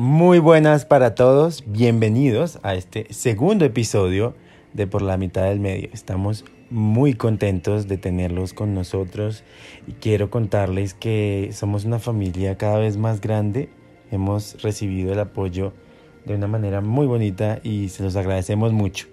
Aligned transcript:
Muy 0.00 0.38
buenas 0.38 0.84
para 0.84 1.16
todos, 1.16 1.64
bienvenidos 1.66 2.60
a 2.62 2.76
este 2.76 3.12
segundo 3.12 3.64
episodio 3.64 4.36
de 4.72 4.86
Por 4.86 5.02
la 5.02 5.16
mitad 5.16 5.46
del 5.46 5.58
medio. 5.58 5.88
Estamos 5.92 6.44
muy 6.70 7.14
contentos 7.14 7.88
de 7.88 7.98
tenerlos 7.98 8.54
con 8.54 8.74
nosotros 8.74 9.42
y 9.88 9.94
quiero 9.94 10.30
contarles 10.30 10.94
que 10.94 11.50
somos 11.52 11.84
una 11.84 11.98
familia 11.98 12.56
cada 12.56 12.78
vez 12.78 12.96
más 12.96 13.20
grande. 13.20 13.70
Hemos 14.12 14.62
recibido 14.62 15.14
el 15.14 15.18
apoyo 15.18 15.72
de 16.26 16.36
una 16.36 16.46
manera 16.46 16.80
muy 16.80 17.08
bonita 17.08 17.58
y 17.64 17.88
se 17.88 18.04
los 18.04 18.14
agradecemos 18.14 18.72
mucho. 18.72 19.08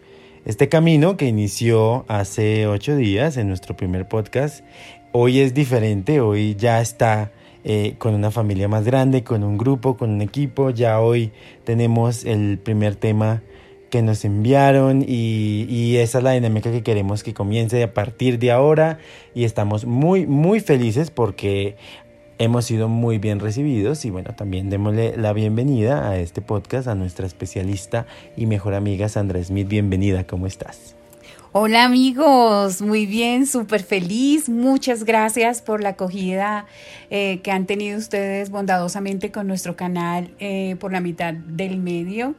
Este 0.45 0.69
camino 0.69 1.17
que 1.17 1.25
inició 1.25 2.05
hace 2.09 2.67
ocho 2.67 2.95
días 2.95 3.37
en 3.37 3.47
nuestro 3.47 3.75
primer 3.75 4.07
podcast, 4.07 4.63
hoy 5.13 5.39
es 5.39 5.55
diferente, 5.55 6.21
hoy 6.21 6.53
ya 6.53 6.79
está 6.79 7.31
eh, 7.67 7.95
con 7.97 8.13
una 8.13 8.29
familia 8.29 8.67
más 8.67 8.85
grande, 8.85 9.23
con 9.23 9.43
un 9.43 9.57
grupo, 9.57 9.97
con 9.97 10.11
un 10.11 10.21
equipo. 10.21 10.69
Ya 10.69 10.99
hoy 10.99 11.31
tenemos 11.63 12.23
el 12.23 12.59
primer 12.59 12.95
tema 12.95 13.41
que 13.89 14.03
nos 14.03 14.23
enviaron 14.23 15.01
y, 15.01 15.65
y, 15.67 15.97
esa 15.97 16.19
es 16.19 16.23
la 16.23 16.31
dinámica 16.31 16.71
que 16.71 16.83
queremos 16.83 17.23
que 17.23 17.33
comience 17.33 17.81
a 17.81 17.91
partir 17.91 18.37
de 18.37 18.51
ahora 18.51 18.99
y 19.33 19.45
estamos 19.45 19.85
muy 19.85 20.27
muy 20.27 20.59
felices 20.59 21.09
porque 21.09 21.75
hemos 22.37 22.65
sido 22.65 22.87
muy 22.87 23.17
bien 23.17 23.39
recibidos 23.39 24.05
y 24.05 24.09
bueno 24.09 24.35
también 24.35 24.69
démosle 24.69 25.15
la 25.17 25.33
bienvenida 25.33 26.09
a 26.09 26.17
este 26.19 26.41
podcast 26.41 26.87
a 26.87 26.95
nuestra 26.95 27.25
especialista 27.25 28.05
y 28.35 28.45
mejor 28.47 28.73
amiga 28.73 29.07
Sandra 29.07 29.41
Smith 29.43 29.67
bienvenida 29.67 30.25
¿cómo 30.25 30.45
estás? 30.45 30.94
Hola 31.57 31.85
amigos, 31.85 32.81
muy 32.81 33.05
bien, 33.05 33.47
súper 33.47 33.81
feliz. 33.81 34.49
Muchas 34.49 35.05
gracias 35.05 35.61
por 35.61 35.81
la 35.81 35.91
acogida 35.91 36.65
eh, 37.09 37.39
que 37.43 37.51
han 37.51 37.65
tenido 37.65 37.97
ustedes 37.97 38.49
bondadosamente 38.49 39.31
con 39.31 39.47
nuestro 39.47 39.77
canal 39.77 40.35
eh, 40.39 40.75
por 40.81 40.91
la 40.91 40.99
mitad 40.99 41.33
del 41.33 41.77
medio. 41.77 42.35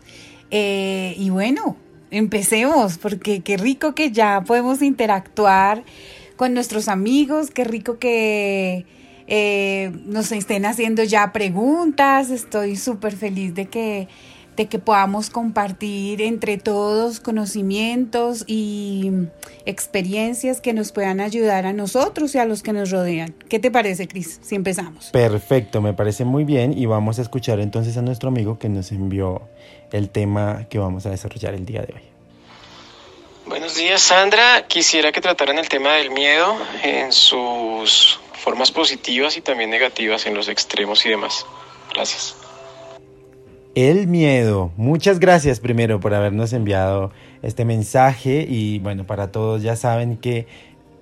Eh, 0.51 1.15
y 1.17 1.31
bueno, 1.31 1.79
empecemos, 2.11 2.99
porque 2.99 3.41
qué 3.41 3.57
rico 3.57 3.95
que 3.95 4.13
ya 4.13 4.45
podemos 4.47 4.83
interactuar 4.83 5.83
con 6.37 6.53
nuestros 6.53 6.87
amigos, 6.87 7.51
qué 7.51 7.65
rico 7.65 7.99
que 7.99 8.85
nos 10.05 10.31
estén 10.31 10.67
haciendo 10.67 11.03
ya 11.05 11.33
preguntas. 11.33 12.29
Estoy 12.29 12.77
súper 12.77 13.17
feliz 13.17 13.55
de 13.55 13.65
que 13.65 14.09
de 14.57 14.67
que 14.67 14.79
podamos 14.79 15.31
compartir 15.31 16.23
entre 16.23 16.57
todos 16.57 17.21
conocimientos 17.21 18.45
y 18.47 19.11
experiencias 19.67 20.61
que 20.61 20.73
nos 20.73 20.93
puedan 20.93 21.21
ayudar 21.21 21.67
a 21.67 21.73
nosotros 21.73 22.35
y 22.35 22.39
a 22.39 22.47
los 22.47 22.63
que 22.63 22.73
nos 22.73 22.91
rodean. 22.91 23.35
¿Qué 23.49 23.59
te 23.59 23.71
parece, 23.71 24.09
Cris? 24.09 24.41
Si 24.43 24.55
empezamos. 24.55 25.11
Perfecto, 25.11 25.83
me 25.83 25.93
parece 25.93 26.25
muy 26.25 26.45
bien 26.45 26.77
y 26.77 26.87
vamos 26.87 27.19
a 27.19 27.23
escuchar 27.23 27.61
entonces 27.61 27.97
a 27.97 28.03
nuestro 28.03 28.29
amigo 28.29 28.59
que 28.59 28.69
nos 28.69 28.93
envió 28.93 29.43
el 29.93 30.09
tema 30.09 30.67
que 30.71 30.79
vamos 30.79 31.07
a 31.07 31.11
desarrollar 31.11 31.55
el 31.55 31.67
día 31.67 31.83
de 31.83 31.95
hoy. 31.95 32.03
Buenos 33.47 33.77
días, 33.77 34.03
Sandra. 34.03 34.67
Quisiera 34.67 35.13
que 35.13 35.21
trataran 35.21 35.59
el 35.59 35.69
tema 35.69 35.93
del 35.93 36.11
miedo 36.11 36.57
en 36.83 37.13
sus 37.13 38.19
formas 38.33 38.73
positivas 38.73 39.37
y 39.37 39.41
también 39.41 39.71
negativas 39.71 40.27
en 40.27 40.35
los 40.35 40.49
extremos 40.49 41.05
y 41.07 41.11
demás. 41.11 41.47
Gracias. 41.95 42.46
El 43.77 44.07
miedo. 44.09 44.73
Muchas 44.79 45.21
gracias 45.21 45.61
primero 45.61 46.01
por 46.01 46.15
habernos 46.15 46.55
enviado 46.55 47.11
este 47.43 47.67
mensaje 47.67 48.47
y 48.49 48.79
bueno, 48.79 49.05
para 49.05 49.31
todos 49.31 49.63
ya 49.63 49.77
saben 49.77 50.17
que 50.17 50.47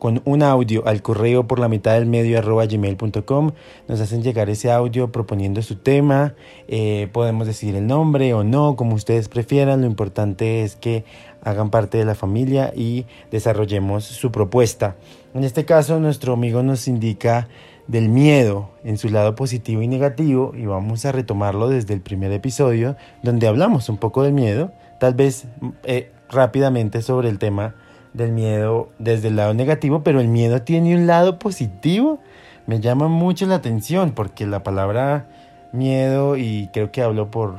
con 0.01 0.23
un 0.25 0.43
audio 0.43 0.85
al 0.85 1.01
correo 1.01 1.47
por 1.47 1.61
la 1.61 1.69
mitad 1.69 1.95
del 1.95 2.07
medio 2.07 2.37
arroba 2.37 2.67
gmail.com 2.67 3.53
nos 3.87 4.01
hacen 4.01 4.25
llegar 4.25 4.51
ese 4.51 4.73
audio 4.73 5.13
proponiendo 5.13 5.63
su 5.63 5.77
tema, 5.77 6.35
eh, 6.67 7.09
podemos 7.13 7.47
decir 7.47 7.77
el 7.77 7.87
nombre 7.87 8.35
o 8.35 8.43
no, 8.43 8.75
como 8.75 8.97
ustedes 8.97 9.29
prefieran, 9.29 9.83
lo 9.83 9.87
importante 9.87 10.65
es 10.65 10.75
que 10.75 11.05
hagan 11.45 11.71
parte 11.71 11.97
de 11.97 12.05
la 12.05 12.17
familia 12.17 12.73
y 12.75 13.07
desarrollemos 13.31 14.03
su 14.03 14.33
propuesta. 14.33 14.97
En 15.33 15.45
este 15.45 15.65
caso 15.65 16.01
nuestro 16.01 16.33
amigo 16.33 16.65
nos 16.65 16.89
indica 16.89 17.47
del 17.87 18.09
miedo 18.09 18.71
en 18.83 18.99
su 18.99 19.09
lado 19.09 19.35
positivo 19.35 19.83
y 19.83 19.89
negativo 19.89 20.53
y 20.57 20.67
vamos 20.67 21.05
a 21.05 21.13
retomarlo 21.13 21.69
desde 21.69 21.95
el 21.95 22.01
primer 22.01 22.33
episodio 22.33 22.97
donde 23.23 23.47
hablamos 23.47 23.89
un 23.89 23.99
poco 23.99 24.23
del 24.23 24.33
miedo, 24.33 24.73
tal 24.99 25.15
vez 25.15 25.47
eh, 25.83 26.11
rápidamente 26.31 27.03
sobre 27.03 27.29
el 27.29 27.39
tema 27.39 27.75
del 28.15 28.33
miedo 28.33 28.91
desde 28.99 29.29
el 29.29 29.37
lado 29.37 29.55
negativo, 29.55 30.03
pero 30.03 30.21
el 30.21 30.29
miedo 30.29 30.63
tiene 30.63 30.97
un 30.97 31.07
lado 31.07 31.39
positivo. 31.39 32.21
Me 32.67 32.81
llama 32.81 33.09
mucho 33.09 33.45
la 33.47 33.57
atención 33.57 34.13
porque 34.13 34.47
la 34.47 34.63
palabra 34.63 35.29
miedo, 35.73 36.37
y 36.37 36.71
creo 36.73 36.91
que 36.91 37.03
hablo 37.03 37.31
por, 37.31 37.57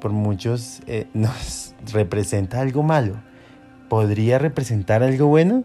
por 0.00 0.12
muchos, 0.12 0.80
eh, 0.86 1.08
nos 1.14 1.74
representa 1.92 2.60
algo 2.60 2.82
malo. 2.82 3.14
¿Podría 3.88 4.38
representar 4.38 5.02
algo 5.02 5.26
bueno? 5.26 5.64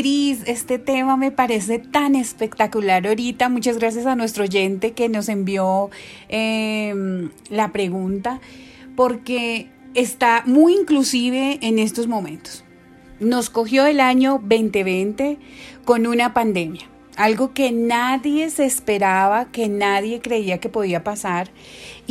Cris, 0.00 0.44
este 0.46 0.78
tema 0.78 1.18
me 1.18 1.30
parece 1.30 1.78
tan 1.78 2.14
espectacular 2.14 3.06
ahorita. 3.06 3.50
Muchas 3.50 3.76
gracias 3.76 4.06
a 4.06 4.16
nuestro 4.16 4.44
oyente 4.44 4.92
que 4.92 5.10
nos 5.10 5.28
envió 5.28 5.90
em, 6.30 7.28
la 7.50 7.70
pregunta, 7.70 8.40
porque 8.96 9.68
está 9.92 10.42
muy 10.46 10.72
inclusive 10.72 11.58
en 11.60 11.78
estos 11.78 12.06
momentos. 12.06 12.64
Nos 13.18 13.50
cogió 13.50 13.84
el 13.84 14.00
año 14.00 14.40
2020 14.42 15.36
con 15.84 16.06
una 16.06 16.32
pandemia, 16.32 16.86
algo 17.16 17.52
que 17.52 17.70
nadie 17.70 18.48
se 18.48 18.64
esperaba, 18.64 19.52
que 19.52 19.68
nadie 19.68 20.22
creía 20.22 20.60
que 20.60 20.70
podía 20.70 21.04
pasar 21.04 21.50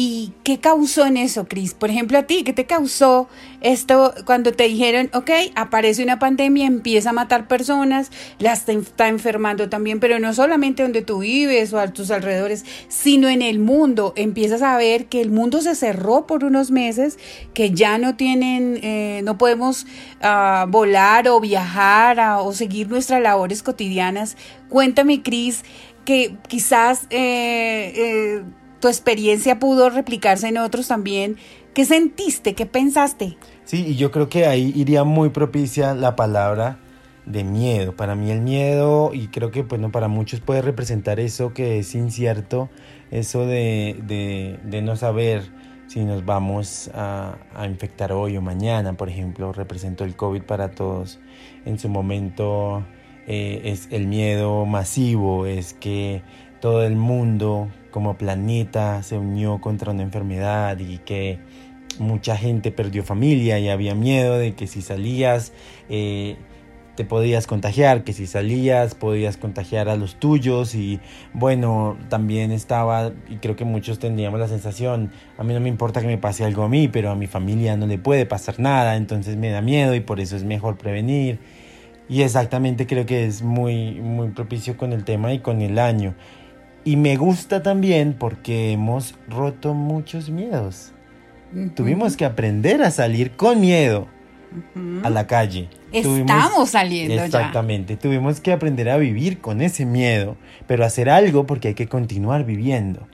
¿Y 0.01 0.31
qué 0.45 0.61
causó 0.61 1.05
en 1.05 1.17
eso, 1.17 1.49
Cris? 1.49 1.73
Por 1.73 1.89
ejemplo, 1.89 2.17
a 2.17 2.23
ti, 2.23 2.43
¿qué 2.45 2.53
te 2.53 2.65
causó 2.65 3.27
esto 3.59 4.13
cuando 4.25 4.53
te 4.53 4.63
dijeron, 4.63 5.09
ok, 5.13 5.29
aparece 5.55 6.01
una 6.01 6.19
pandemia, 6.19 6.67
empieza 6.67 7.09
a 7.09 7.11
matar 7.11 7.49
personas, 7.49 8.09
las 8.37 8.69
está 8.69 9.09
enfermando 9.09 9.67
también, 9.67 9.99
pero 9.99 10.17
no 10.19 10.33
solamente 10.33 10.83
donde 10.83 11.01
tú 11.01 11.19
vives 11.19 11.73
o 11.73 11.79
a 11.79 11.91
tus 11.91 12.11
alrededores, 12.11 12.63
sino 12.87 13.27
en 13.27 13.41
el 13.41 13.59
mundo. 13.59 14.13
Empiezas 14.15 14.61
a 14.61 14.77
ver 14.77 15.07
que 15.07 15.19
el 15.19 15.31
mundo 15.31 15.61
se 15.61 15.75
cerró 15.75 16.25
por 16.25 16.45
unos 16.45 16.71
meses, 16.71 17.19
que 17.53 17.71
ya 17.71 17.97
no 17.97 18.15
tienen, 18.15 18.79
eh, 18.81 19.19
no 19.25 19.37
podemos 19.37 19.85
uh, 20.23 20.65
volar 20.69 21.27
o 21.27 21.41
viajar 21.41 22.39
o 22.39 22.53
seguir 22.53 22.87
nuestras 22.87 23.21
labores 23.21 23.63
cotidianas. 23.63 24.37
Cuéntame, 24.69 25.21
Cris, 25.23 25.65
que 26.05 26.37
quizás... 26.47 27.03
Eh, 27.09 27.91
eh, 27.97 28.43
tu 28.79 28.87
experiencia 28.87 29.59
pudo 29.59 29.89
replicarse 29.89 30.47
en 30.47 30.57
otros 30.57 30.87
también. 30.87 31.37
¿Qué 31.73 31.85
sentiste? 31.85 32.55
¿Qué 32.55 32.65
pensaste? 32.65 33.37
Sí, 33.65 33.85
y 33.87 33.95
yo 33.95 34.11
creo 34.11 34.29
que 34.29 34.45
ahí 34.45 34.73
iría 34.75 35.03
muy 35.03 35.29
propicia 35.29 35.93
la 35.93 36.15
palabra 36.15 36.79
de 37.25 37.43
miedo. 37.43 37.95
Para 37.95 38.15
mí 38.15 38.31
el 38.31 38.41
miedo, 38.41 39.11
y 39.13 39.27
creo 39.27 39.51
que 39.51 39.61
bueno, 39.61 39.91
para 39.91 40.07
muchos 40.07 40.39
puede 40.39 40.61
representar 40.61 41.19
eso 41.19 41.53
que 41.53 41.79
es 41.79 41.93
incierto, 41.93 42.69
eso 43.11 43.45
de, 43.45 44.57
de, 44.63 44.81
no 44.81 44.95
saber 44.95 45.43
si 45.87 46.03
nos 46.03 46.25
vamos 46.25 46.89
a, 46.93 47.37
a, 47.55 47.67
infectar 47.67 48.11
hoy 48.11 48.37
o 48.37 48.41
mañana, 48.41 48.93
por 48.93 49.09
ejemplo, 49.09 49.53
representó 49.53 50.03
el 50.03 50.15
COVID 50.15 50.43
para 50.43 50.71
todos. 50.71 51.19
En 51.65 51.77
su 51.79 51.89
momento 51.89 52.83
eh, 53.27 53.61
es 53.65 53.87
el 53.91 54.07
miedo 54.07 54.65
masivo, 54.65 55.45
es 55.45 55.75
que 55.75 56.23
todo 56.59 56.83
el 56.83 56.95
mundo 56.95 57.69
como 57.91 58.17
planeta 58.17 59.03
se 59.03 59.17
unió 59.17 59.59
contra 59.61 59.91
una 59.91 60.03
enfermedad 60.03 60.77
y 60.79 60.99
que 60.99 61.39
mucha 61.99 62.37
gente 62.37 62.71
perdió 62.71 63.03
familia 63.03 63.59
y 63.59 63.69
había 63.69 63.95
miedo 63.95 64.37
de 64.37 64.53
que 64.53 64.67
si 64.67 64.81
salías 64.81 65.53
eh, 65.89 66.37
te 66.99 67.05
podías 67.05 67.47
contagiar, 67.47 68.03
que 68.03 68.11
si 68.11 68.27
salías 68.27 68.93
podías 68.93 69.37
contagiar 69.37 69.87
a 69.87 69.95
los 69.95 70.15
tuyos 70.15 70.75
y 70.75 70.99
bueno, 71.33 71.97
también 72.09 72.51
estaba 72.51 73.13
y 73.29 73.37
creo 73.37 73.55
que 73.55 73.63
muchos 73.63 73.99
tendríamos 73.99 74.37
la 74.37 74.49
sensación, 74.49 75.11
a 75.37 75.43
mí 75.45 75.53
no 75.53 75.61
me 75.61 75.69
importa 75.69 76.01
que 76.01 76.07
me 76.07 76.17
pase 76.17 76.43
algo 76.43 76.63
a 76.63 76.67
mí, 76.67 76.89
pero 76.89 77.09
a 77.09 77.15
mi 77.15 77.27
familia 77.27 77.77
no 77.77 77.87
le 77.87 77.97
puede 77.99 78.25
pasar 78.25 78.59
nada, 78.59 78.97
entonces 78.97 79.37
me 79.37 79.49
da 79.49 79.61
miedo 79.61 79.95
y 79.95 80.01
por 80.01 80.19
eso 80.19 80.35
es 80.35 80.43
mejor 80.43 80.77
prevenir. 80.77 81.39
Y 82.09 82.23
exactamente 82.23 82.87
creo 82.87 83.05
que 83.05 83.25
es 83.25 83.43
muy 83.43 84.01
muy 84.01 84.29
propicio 84.29 84.75
con 84.75 84.91
el 84.91 85.05
tema 85.05 85.31
y 85.31 85.39
con 85.39 85.61
el 85.61 85.79
año. 85.79 86.15
Y 86.83 86.95
me 86.95 87.17
gusta 87.17 87.61
también 87.61 88.15
porque 88.17 88.71
hemos 88.71 89.15
roto 89.27 89.73
muchos 89.73 90.29
miedos. 90.29 90.93
Tuvimos 91.75 92.15
que 92.15 92.25
aprender 92.25 92.81
a 92.83 92.91
salir 92.91 93.31
con 93.31 93.59
miedo 93.59 94.07
a 95.03 95.09
la 95.09 95.27
calle. 95.27 95.69
Estamos 95.91 96.69
saliendo 96.69 97.23
Exactamente. 97.23 97.97
Tuvimos 97.97 98.39
que 98.39 98.51
aprender 98.51 98.89
a 98.89 98.97
vivir 98.97 99.39
con 99.39 99.61
ese 99.61 99.85
miedo, 99.85 100.37
pero 100.67 100.85
hacer 100.85 101.09
algo 101.09 101.45
porque 101.45 101.69
hay 101.69 101.73
que 101.73 101.87
continuar 101.87 102.45
viviendo. 102.45 103.07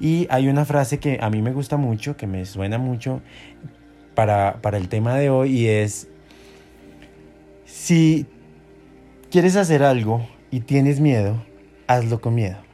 Y 0.00 0.26
hay 0.30 0.48
una 0.48 0.64
frase 0.64 0.98
que 0.98 1.18
a 1.20 1.30
mí 1.30 1.42
me 1.42 1.52
gusta 1.52 1.76
mucho, 1.76 2.16
que 2.16 2.26
me 2.26 2.44
suena 2.46 2.78
mucho 2.78 3.20
para, 4.14 4.60
para 4.62 4.78
el 4.78 4.88
tema 4.88 5.16
de 5.16 5.30
hoy, 5.30 5.58
y 5.58 5.66
es, 5.68 6.08
si 7.64 8.26
quieres 9.30 9.56
hacer 9.56 9.82
algo 9.82 10.28
y 10.50 10.60
tienes 10.60 11.00
miedo, 11.00 11.42
hazlo 11.86 12.20
con 12.20 12.34
miedo. 12.34 12.67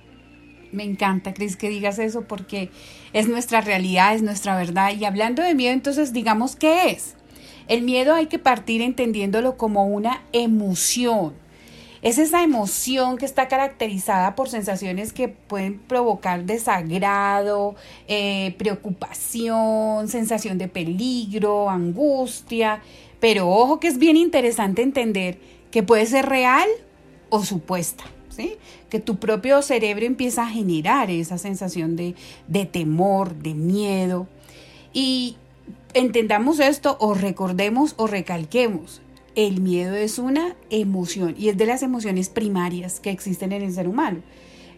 Me 0.75 0.85
encanta, 0.85 1.33
Cris, 1.33 1.57
que 1.57 1.69
digas 1.69 1.99
eso 1.99 2.23
porque 2.23 2.71
es 3.13 3.29
nuestra 3.29 3.61
realidad, 3.61 4.15
es 4.15 4.23
nuestra 4.23 4.57
verdad. 4.57 4.93
Y 4.95 5.05
hablando 5.05 5.43
de 5.43 5.55
miedo, 5.55 5.73
entonces 5.73 6.13
digamos, 6.13 6.57
¿qué 6.57 6.91
es? 6.91 7.15
El 7.69 7.83
miedo 7.83 8.15
hay 8.15 8.27
que 8.27 8.39
partir 8.39 8.83
entendiéndolo 8.83 9.57
como 9.57 9.87
una 9.87 10.23
emoción. 10.33 11.33
Es 12.03 12.19
esa 12.19 12.43
emoción 12.43 13.17
que 13.17 13.25
está 13.25 13.49
caracterizada 13.49 14.35
por 14.35 14.51
sensaciones 14.51 15.15
que 15.15 15.29
pueden 15.29 15.79
provocar 15.79 16.45
desagrado, 16.45 17.77
eh, 18.09 18.55
preocupación, 18.59 20.09
sensación 20.09 20.59
de 20.59 20.69
peligro, 20.69 21.71
angustia. 21.71 22.83
Pero 23.21 23.49
ojo 23.49 23.81
que 23.81 23.89
es 23.89 23.97
bien 23.97 24.19
interesante 24.19 24.83
entender 24.83 25.39
que 25.71 25.83
puede 25.83 26.05
ser 26.05 26.27
real 26.27 26.69
o 27.31 27.43
supuesta. 27.43 28.05
Que 28.91 29.01
tu 29.01 29.17
propio 29.17 29.63
cerebro 29.63 30.05
empieza 30.05 30.43
a 30.43 30.49
generar 30.49 31.11
esa 31.11 31.39
sensación 31.39 31.97
de, 31.97 32.15
de 32.49 32.67
temor, 32.67 33.35
de 33.35 33.55
miedo. 33.55 34.27
Y 34.93 35.37
entendamos 35.95 36.61
esto 36.61 36.97
o 37.01 37.15
recordemos 37.15 37.95
o 37.97 38.07
recalquemos. 38.07 39.01
El 39.35 39.61
miedo 39.61 39.95
es 39.95 40.19
una 40.19 40.55
emoción 40.71 41.35
y 41.37 41.49
es 41.49 41.57
de 41.57 41.67
las 41.67 41.83
emociones 41.83 42.29
primarias 42.29 43.01
que 43.01 43.11
existen 43.11 43.53
en 43.53 43.63
el 43.63 43.73
ser 43.73 43.89
humano. 43.89 44.21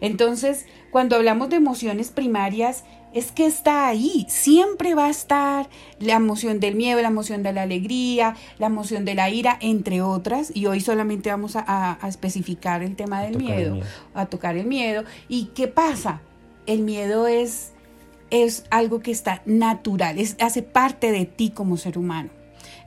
Entonces, 0.01 0.65
cuando 0.91 1.15
hablamos 1.15 1.49
de 1.49 1.55
emociones 1.55 2.09
primarias, 2.09 2.83
es 3.17 3.31
que 3.31 3.47
está 3.47 3.87
ahí, 3.87 4.27
siempre 4.29 4.93
va 4.93 5.07
a 5.07 5.09
estar 5.09 5.69
la 5.99 6.13
emoción 6.13 6.59
del 6.59 6.75
miedo, 6.75 7.01
la 7.01 7.07
emoción 7.07 7.41
de 7.41 7.51
la 7.51 7.63
alegría, 7.63 8.35
la 8.59 8.67
emoción 8.67 9.05
de 9.05 9.15
la 9.15 9.31
ira, 9.31 9.57
entre 9.59 10.03
otras, 10.03 10.51
y 10.53 10.67
hoy 10.67 10.81
solamente 10.81 11.31
vamos 11.31 11.55
a, 11.55 11.97
especificar 12.07 12.83
el 12.83 12.95
tema 12.95 13.23
del 13.23 13.37
miedo, 13.37 13.79
a 14.13 14.27
tocar 14.27 14.55
el 14.55 14.67
miedo. 14.67 15.03
¿Y 15.27 15.45
qué 15.55 15.67
pasa? 15.67 16.21
El 16.67 16.81
miedo 16.81 17.27
es, 17.27 17.71
es 18.29 18.65
algo 18.69 18.99
que 18.99 19.11
está 19.11 19.41
natural, 19.45 20.19
es, 20.19 20.35
hace 20.39 20.61
parte 20.61 21.11
de 21.11 21.25
ti 21.25 21.49
como 21.49 21.77
ser 21.77 21.97
humano. 21.97 22.36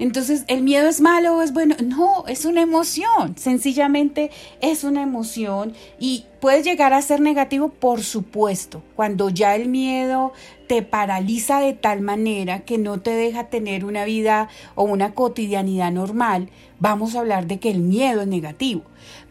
Entonces, 0.00 0.44
¿el 0.48 0.62
miedo 0.62 0.88
es 0.88 1.02
malo 1.02 1.36
o 1.36 1.42
es 1.42 1.52
bueno? 1.52 1.76
No, 1.84 2.24
es 2.26 2.46
una 2.46 2.62
emoción, 2.62 3.36
sencillamente 3.36 4.30
es 4.62 4.82
una 4.82 5.02
emoción 5.02 5.74
y 5.98 6.24
puede 6.40 6.62
llegar 6.62 6.94
a 6.94 7.02
ser 7.02 7.20
negativo, 7.20 7.68
por 7.68 8.02
supuesto, 8.02 8.82
cuando 8.96 9.28
ya 9.28 9.54
el 9.54 9.68
miedo 9.68 10.32
te 10.68 10.80
paraliza 10.80 11.60
de 11.60 11.74
tal 11.74 12.00
manera 12.00 12.60
que 12.60 12.78
no 12.78 13.02
te 13.02 13.10
deja 13.10 13.48
tener 13.48 13.84
una 13.84 14.06
vida 14.06 14.48
o 14.74 14.84
una 14.84 15.12
cotidianidad 15.12 15.92
normal, 15.92 16.48
vamos 16.78 17.14
a 17.14 17.20
hablar 17.20 17.46
de 17.46 17.60
que 17.60 17.70
el 17.70 17.80
miedo 17.80 18.22
es 18.22 18.26
negativo. 18.26 18.84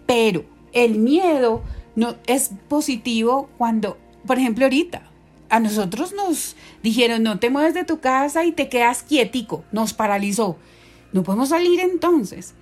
Pero 0.06 0.46
el 0.72 1.00
miedo 1.00 1.64
no 1.96 2.14
es 2.28 2.52
positivo 2.68 3.50
cuando, 3.58 3.98
por 4.28 4.38
ejemplo, 4.38 4.66
ahorita, 4.66 5.09
a 5.50 5.60
nosotros 5.60 6.14
nos 6.14 6.56
dijeron, 6.84 7.24
no 7.24 7.40
te 7.40 7.50
mueves 7.50 7.74
de 7.74 7.84
tu 7.84 8.00
casa 8.00 8.46
y 8.46 8.52
te 8.52 8.70
quedas 8.70 9.04
quietico, 9.04 9.64
nos 9.72 9.94
paralizó. 9.94 10.58
No 11.12 11.24
podemos 11.24 11.50
salir 11.50 11.80
entonces. 11.80 12.54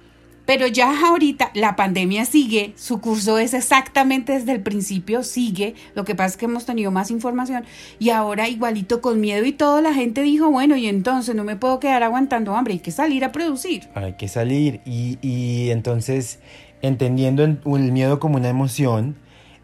Pero 0.45 0.65
ya 0.65 1.05
ahorita 1.09 1.51
la 1.55 1.75
pandemia 1.75 2.23
sigue, 2.23 2.73
su 2.77 3.01
curso 3.01 3.37
es 3.37 3.53
exactamente 3.53 4.31
desde 4.31 4.53
el 4.53 4.61
principio, 4.61 5.23
sigue, 5.23 5.75
lo 5.93 6.05
que 6.05 6.15
pasa 6.15 6.27
es 6.29 6.37
que 6.37 6.45
hemos 6.45 6.65
tenido 6.65 6.89
más 6.89 7.11
información 7.11 7.65
y 7.99 8.11
ahora 8.11 8.47
igualito 8.47 9.01
con 9.01 9.19
miedo 9.19 9.43
y 9.43 9.51
todo 9.51 9.81
la 9.81 9.93
gente 9.93 10.21
dijo, 10.21 10.49
bueno, 10.49 10.77
y 10.77 10.87
entonces 10.87 11.35
no 11.35 11.43
me 11.43 11.57
puedo 11.57 11.81
quedar 11.81 12.01
aguantando 12.01 12.55
hambre, 12.55 12.75
hay 12.75 12.79
que 12.79 12.91
salir 12.91 13.25
a 13.25 13.33
producir. 13.33 13.89
Hay 13.93 14.13
que 14.13 14.29
salir 14.29 14.79
y, 14.85 15.19
y 15.21 15.69
entonces 15.71 16.39
entendiendo 16.81 17.43
el 17.43 17.91
miedo 17.91 18.21
como 18.21 18.37
una 18.37 18.47
emoción, 18.47 19.17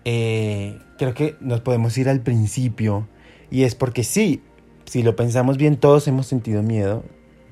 eh, 0.04 0.80
creo 0.98 1.14
que 1.14 1.38
nos 1.40 1.62
podemos 1.62 1.98
ir 1.98 2.10
al 2.10 2.22
principio 2.22 3.08
y 3.54 3.66
es 3.66 3.76
porque 3.76 4.04
sí, 4.04 4.42
si 4.86 5.04
lo 5.04 5.16
pensamos 5.16 5.58
bien, 5.58 5.78
todos 5.78 6.08
hemos 6.08 6.26
sentido 6.26 6.64
miedo 6.64 7.04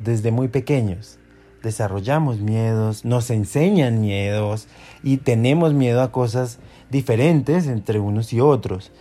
desde 0.03 0.31
muy 0.31 0.47
pequeños. 0.47 1.19
Desarrollamos 1.61 2.39
miedos, 2.39 3.05
nos 3.05 3.29
enseñan 3.29 4.01
miedos 4.01 4.67
y 5.03 5.17
tenemos 5.17 5.75
miedo 5.75 6.01
a 6.01 6.11
cosas 6.11 6.57
diferentes 6.89 7.67
entre 7.67 7.99
unos 7.99 8.33
y 8.33 8.41
otros. 8.41 8.91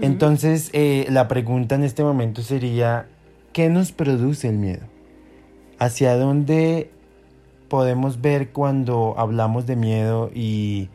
Entonces, 0.00 0.70
eh, 0.74 1.08
la 1.10 1.26
pregunta 1.26 1.74
en 1.74 1.82
este 1.82 2.04
momento 2.04 2.40
sería, 2.40 3.08
¿qué 3.52 3.68
nos 3.68 3.90
produce 3.90 4.48
el 4.48 4.58
miedo? 4.58 4.86
¿Hacia 5.80 6.16
dónde 6.16 6.88
podemos 7.68 8.20
ver 8.20 8.50
cuando 8.50 9.16
hablamos 9.18 9.66
de 9.66 9.74
miedo 9.74 10.30
y 10.32 10.88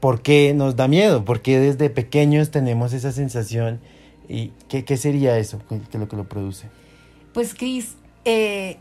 por 0.00 0.22
qué 0.22 0.54
nos 0.54 0.74
da 0.74 0.88
miedo? 0.88 1.26
¿Por 1.26 1.42
qué 1.42 1.60
desde 1.60 1.90
pequeños 1.90 2.50
tenemos 2.50 2.94
esa 2.94 3.12
sensación 3.12 3.80
¿Y 4.28 4.52
qué, 4.68 4.96
sería 4.96 5.38
eso? 5.38 5.60
¿Qué, 5.68 5.76
es 5.76 6.00
lo 6.00 6.08
que 6.08 6.16
lo 6.16 6.24
produce? 6.24 6.68
Pues 7.32 7.54
Cris, 7.54 7.94
eh, 8.24 8.78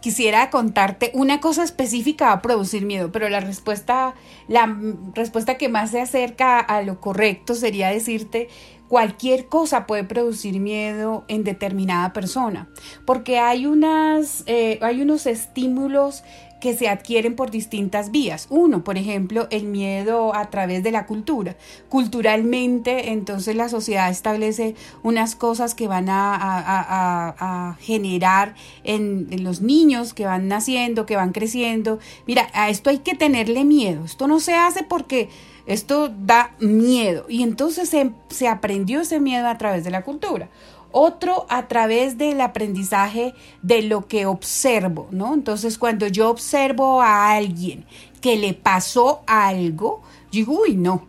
quisiera 0.00 0.50
contarte 0.50 1.10
una 1.14 1.40
cosa 1.40 1.64
específica 1.64 2.32
a 2.32 2.42
producir 2.42 2.84
miedo, 2.84 3.10
pero 3.10 3.28
la 3.28 3.40
respuesta, 3.40 4.14
la 4.48 4.76
respuesta 5.14 5.56
que 5.56 5.68
más 5.68 5.90
se 5.90 6.00
acerca 6.00 6.60
a 6.60 6.82
lo 6.82 7.00
correcto 7.00 7.54
sería 7.54 7.88
decirte 7.88 8.48
cualquier 8.88 9.46
cosa 9.46 9.86
puede 9.86 10.04
producir 10.04 10.60
miedo 10.60 11.24
en 11.28 11.42
determinada 11.42 12.12
persona, 12.12 12.68
porque 13.04 13.38
hay 13.38 13.66
unas, 13.66 14.44
eh, 14.46 14.78
hay 14.82 15.00
unos 15.00 15.26
estímulos 15.26 16.22
que 16.64 16.74
se 16.74 16.88
adquieren 16.88 17.36
por 17.36 17.50
distintas 17.50 18.10
vías. 18.10 18.46
Uno, 18.48 18.84
por 18.84 18.96
ejemplo, 18.96 19.48
el 19.50 19.64
miedo 19.64 20.34
a 20.34 20.48
través 20.48 20.82
de 20.82 20.92
la 20.92 21.04
cultura. 21.04 21.58
Culturalmente, 21.90 23.12
entonces 23.12 23.54
la 23.54 23.68
sociedad 23.68 24.08
establece 24.08 24.74
unas 25.02 25.36
cosas 25.36 25.74
que 25.74 25.88
van 25.88 26.06
a, 26.08 27.76
generar 27.80 28.54
en, 28.82 29.26
en, 29.30 29.44
los 29.44 29.60
niños 29.60 30.14
que 30.14 30.24
van 30.24 30.48
naciendo, 30.48 31.04
que 31.04 31.16
van 31.16 31.32
creciendo. 31.32 31.98
Mira, 32.26 32.48
a 32.54 32.70
esto 32.70 32.88
hay 32.88 33.00
que 33.00 33.14
tenerle 33.14 33.66
miedo. 33.66 34.06
Esto 34.06 34.26
no 34.26 34.40
se 34.40 34.54
hace 34.54 34.84
porque 34.84 35.28
esto 35.66 36.08
da 36.08 36.54
miedo. 36.60 37.26
Y 37.28 37.42
entonces 37.42 37.90
se, 37.90 38.10
se 38.30 38.48
aprendió 38.48 39.02
ese 39.02 39.20
miedo 39.20 39.48
a 39.48 39.58
través 39.58 39.84
de 39.84 39.90
la 39.90 40.02
cultura 40.02 40.48
otro 40.94 41.44
a 41.48 41.66
través 41.66 42.16
del 42.18 42.40
aprendizaje 42.40 43.34
de 43.62 43.82
lo 43.82 44.06
que 44.06 44.26
observo, 44.26 45.08
¿no? 45.10 45.34
Entonces, 45.34 45.76
cuando 45.76 46.06
yo 46.06 46.30
observo 46.30 47.02
a 47.02 47.32
alguien 47.32 47.84
que 48.20 48.36
le 48.36 48.54
pasó 48.54 49.22
algo, 49.26 50.02
digo, 50.30 50.62
uy, 50.62 50.76
no, 50.76 51.04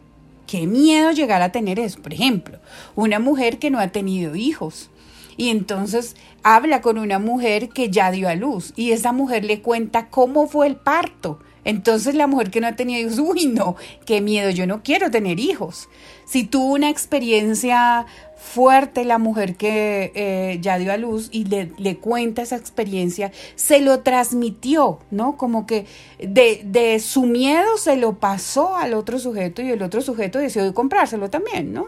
qué 0.47 0.65
miedo 0.65 1.11
llegar 1.11 1.43
a 1.43 1.51
tener 1.51 1.79
eso. 1.79 2.01
Por 2.01 2.13
ejemplo, 2.13 2.57
una 2.95 3.19
mujer 3.19 3.59
que 3.59 3.69
no 3.69 3.79
ha 3.79 3.89
tenido 3.89 4.35
hijos. 4.35 4.89
Y 5.37 5.49
entonces 5.49 6.15
habla 6.41 6.81
con 6.81 6.97
una 6.97 7.19
mujer 7.19 7.69
que 7.69 7.91
ya 7.91 8.09
dio 8.09 8.27
a 8.27 8.35
luz 8.35 8.73
y 8.75 8.91
esa 8.91 9.11
mujer 9.11 9.45
le 9.45 9.61
cuenta 9.61 10.09
cómo 10.09 10.47
fue 10.47 10.65
el 10.65 10.77
parto. 10.77 11.39
Entonces 11.65 12.15
la 12.15 12.27
mujer 12.27 12.51
que 12.51 12.61
no 12.61 12.67
ha 12.67 12.75
tenido 12.75 13.01
hijos, 13.01 13.19
uy, 13.19 13.47
no, 13.47 13.75
qué 14.05 14.21
miedo, 14.21 14.51
yo 14.51 14.65
no 14.67 14.83
quiero 14.83 15.11
tener 15.11 15.39
hijos. 15.39 15.89
Si 16.25 16.43
tuvo 16.45 16.73
una 16.73 16.89
experiencia 16.89 18.05
fuerte 18.37 19.03
la 19.05 19.17
mujer 19.17 19.55
que 19.55 20.11
eh, 20.15 20.59
ya 20.61 20.77
dio 20.77 20.93
a 20.93 20.97
luz 20.97 21.29
y 21.31 21.45
le, 21.45 21.71
le, 21.77 21.97
cuenta 21.97 22.43
esa 22.43 22.55
experiencia, 22.55 23.31
se 23.55 23.81
lo 23.81 24.01
transmitió, 24.01 24.99
¿no? 25.09 25.35
Como 25.37 25.65
que 25.65 25.85
de, 26.19 26.61
de, 26.63 26.99
su 26.99 27.23
miedo 27.23 27.77
se 27.77 27.97
lo 27.97 28.19
pasó 28.19 28.75
al 28.75 28.93
otro 28.93 29.17
sujeto 29.19 29.61
y 29.61 29.71
el 29.71 29.81
otro 29.81 30.01
sujeto 30.01 30.39
decidió 30.39 30.73
comprárselo 30.73 31.29
también, 31.29 31.73
¿no? 31.73 31.87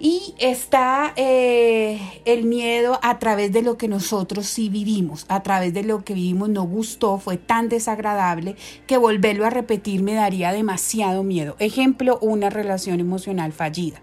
Y 0.00 0.34
está 0.38 1.12
eh, 1.16 2.00
el 2.24 2.44
miedo 2.44 3.00
a 3.02 3.18
través 3.18 3.52
de 3.52 3.62
lo 3.62 3.76
que 3.76 3.88
nosotros 3.88 4.46
sí 4.46 4.68
vivimos, 4.68 5.26
a 5.28 5.42
través 5.42 5.74
de 5.74 5.82
lo 5.82 6.04
que 6.04 6.14
vivimos 6.14 6.48
no 6.48 6.62
gustó, 6.62 7.18
fue 7.18 7.36
tan 7.36 7.68
desagradable 7.68 8.54
que 8.86 8.96
volverlo 8.96 9.44
a 9.44 9.50
repetir 9.50 10.02
me 10.02 10.14
daría 10.14 10.52
demasiado 10.52 11.24
miedo. 11.24 11.56
Ejemplo, 11.58 12.18
una 12.20 12.48
relación 12.48 13.00
emocional 13.00 13.52
fallida. 13.52 14.00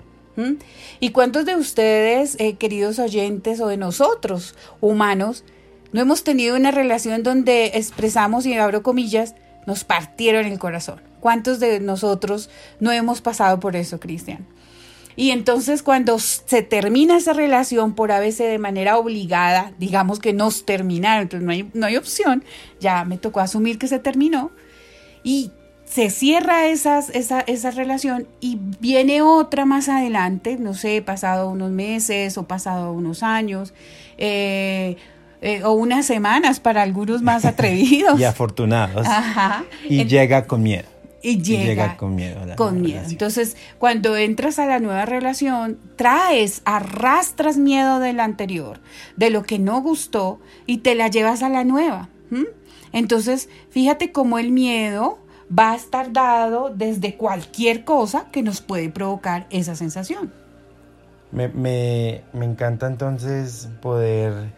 ¿Y 0.99 1.11
cuántos 1.11 1.45
de 1.45 1.55
ustedes, 1.55 2.35
eh, 2.39 2.55
queridos 2.55 2.99
oyentes, 2.99 3.61
o 3.61 3.67
de 3.67 3.77
nosotros, 3.77 4.53
humanos, 4.81 5.45
no 5.93 6.01
hemos 6.01 6.25
tenido 6.25 6.57
una 6.57 6.71
relación 6.71 7.23
donde 7.23 7.67
expresamos, 7.75 8.45
y 8.45 8.53
abro 8.53 8.83
comillas, 8.83 9.35
nos 9.65 9.85
partieron 9.85 10.45
el 10.45 10.59
corazón? 10.59 10.99
¿Cuántos 11.21 11.61
de 11.61 11.79
nosotros 11.79 12.49
no 12.81 12.91
hemos 12.91 13.21
pasado 13.21 13.61
por 13.61 13.77
eso, 13.77 13.99
Cristian? 14.01 14.45
Y 15.15 15.31
entonces 15.31 15.81
cuando 15.81 16.19
se 16.19 16.62
termina 16.62 17.17
esa 17.17 17.34
relación 17.34 17.93
por 17.95 18.12
a 18.12 18.19
veces 18.19 18.50
de 18.50 18.60
manera 18.60 18.98
obligada, 18.98 19.72
digamos 19.79 20.19
que 20.19 20.34
nos 20.34 20.65
terminaron, 20.65 21.24
entonces 21.24 21.45
no 21.45 21.51
hay, 21.51 21.69
no 21.74 21.86
hay 21.86 21.95
opción, 21.95 22.43
ya 22.79 23.05
me 23.05 23.17
tocó 23.17 23.39
asumir 23.39 23.79
que 23.79 23.88
se 23.88 24.00
terminó. 24.00 24.51
Y 25.24 25.51
se 25.86 26.10
cierra 26.10 26.67
esas, 26.67 27.10
esa, 27.12 27.41
esa 27.41 27.72
relación 27.72 28.27
y 28.41 28.60
viene 28.79 29.22
otra 29.22 29.65
más 29.65 29.88
adelante, 29.88 30.57
no 30.60 30.74
sé, 30.74 31.01
pasado 31.01 31.50
unos 31.50 31.72
meses 31.72 32.38
o 32.38 32.43
pasado 32.43 32.91
unos 32.91 33.24
años, 33.24 33.74
eh, 34.17 34.98
eh, 35.41 35.63
o 35.63 35.74
unas 35.74 36.05
semanas 36.05 36.60
para 36.60 36.81
algunos 36.81 37.22
más 37.22 37.45
atrevidos. 37.45 38.19
y 38.19 38.24
afortunados. 38.24 39.07
Ajá. 39.07 39.63
Y 39.88 40.05
llega 40.05 40.48
con 40.48 40.63
miedo. 40.63 40.94
Y 41.25 41.41
llega, 41.41 41.98
con 41.98 42.13
miedo. 42.13 42.39
con 42.55 42.82
miedo. 42.82 43.01
Entonces, 43.10 43.58
cuando 43.79 44.15
entras 44.15 44.60
a 44.60 44.67
la 44.67 44.79
nueva 44.79 45.05
relación, 45.05 45.79
traes, 45.96 46.62
arrastras 46.65 47.58
miedo 47.58 48.00
del 48.00 48.20
anterior, 48.20 48.79
de 49.15 49.32
lo 49.32 49.41
que 49.41 49.58
no 49.58 49.82
gustó, 49.82 50.39
y 50.67 50.77
te 50.77 50.94
la 50.94 51.08
llevas 51.08 51.41
a 51.41 51.50
la 51.50 51.63
nueva. 51.63 52.10
Entonces, 52.91 53.50
fíjate 53.72 54.12
cómo 54.12 54.38
el 54.38 54.51
miedo 54.51 55.17
va 55.48 55.72
a 55.72 55.75
estar 55.75 56.13
dado 56.13 56.70
desde 56.70 57.15
cualquier 57.15 57.84
cosa 57.84 58.27
que 58.32 58.44
nos 58.44 58.62
puede 58.62 58.89
provocar 58.89 59.48
esa 59.50 59.75
sensación. 59.75 60.32
Me, 61.32 61.48
me, 61.48 62.22
me 62.34 62.46
encanta 62.46 62.86
entonces 62.86 63.67
poder 63.82 64.53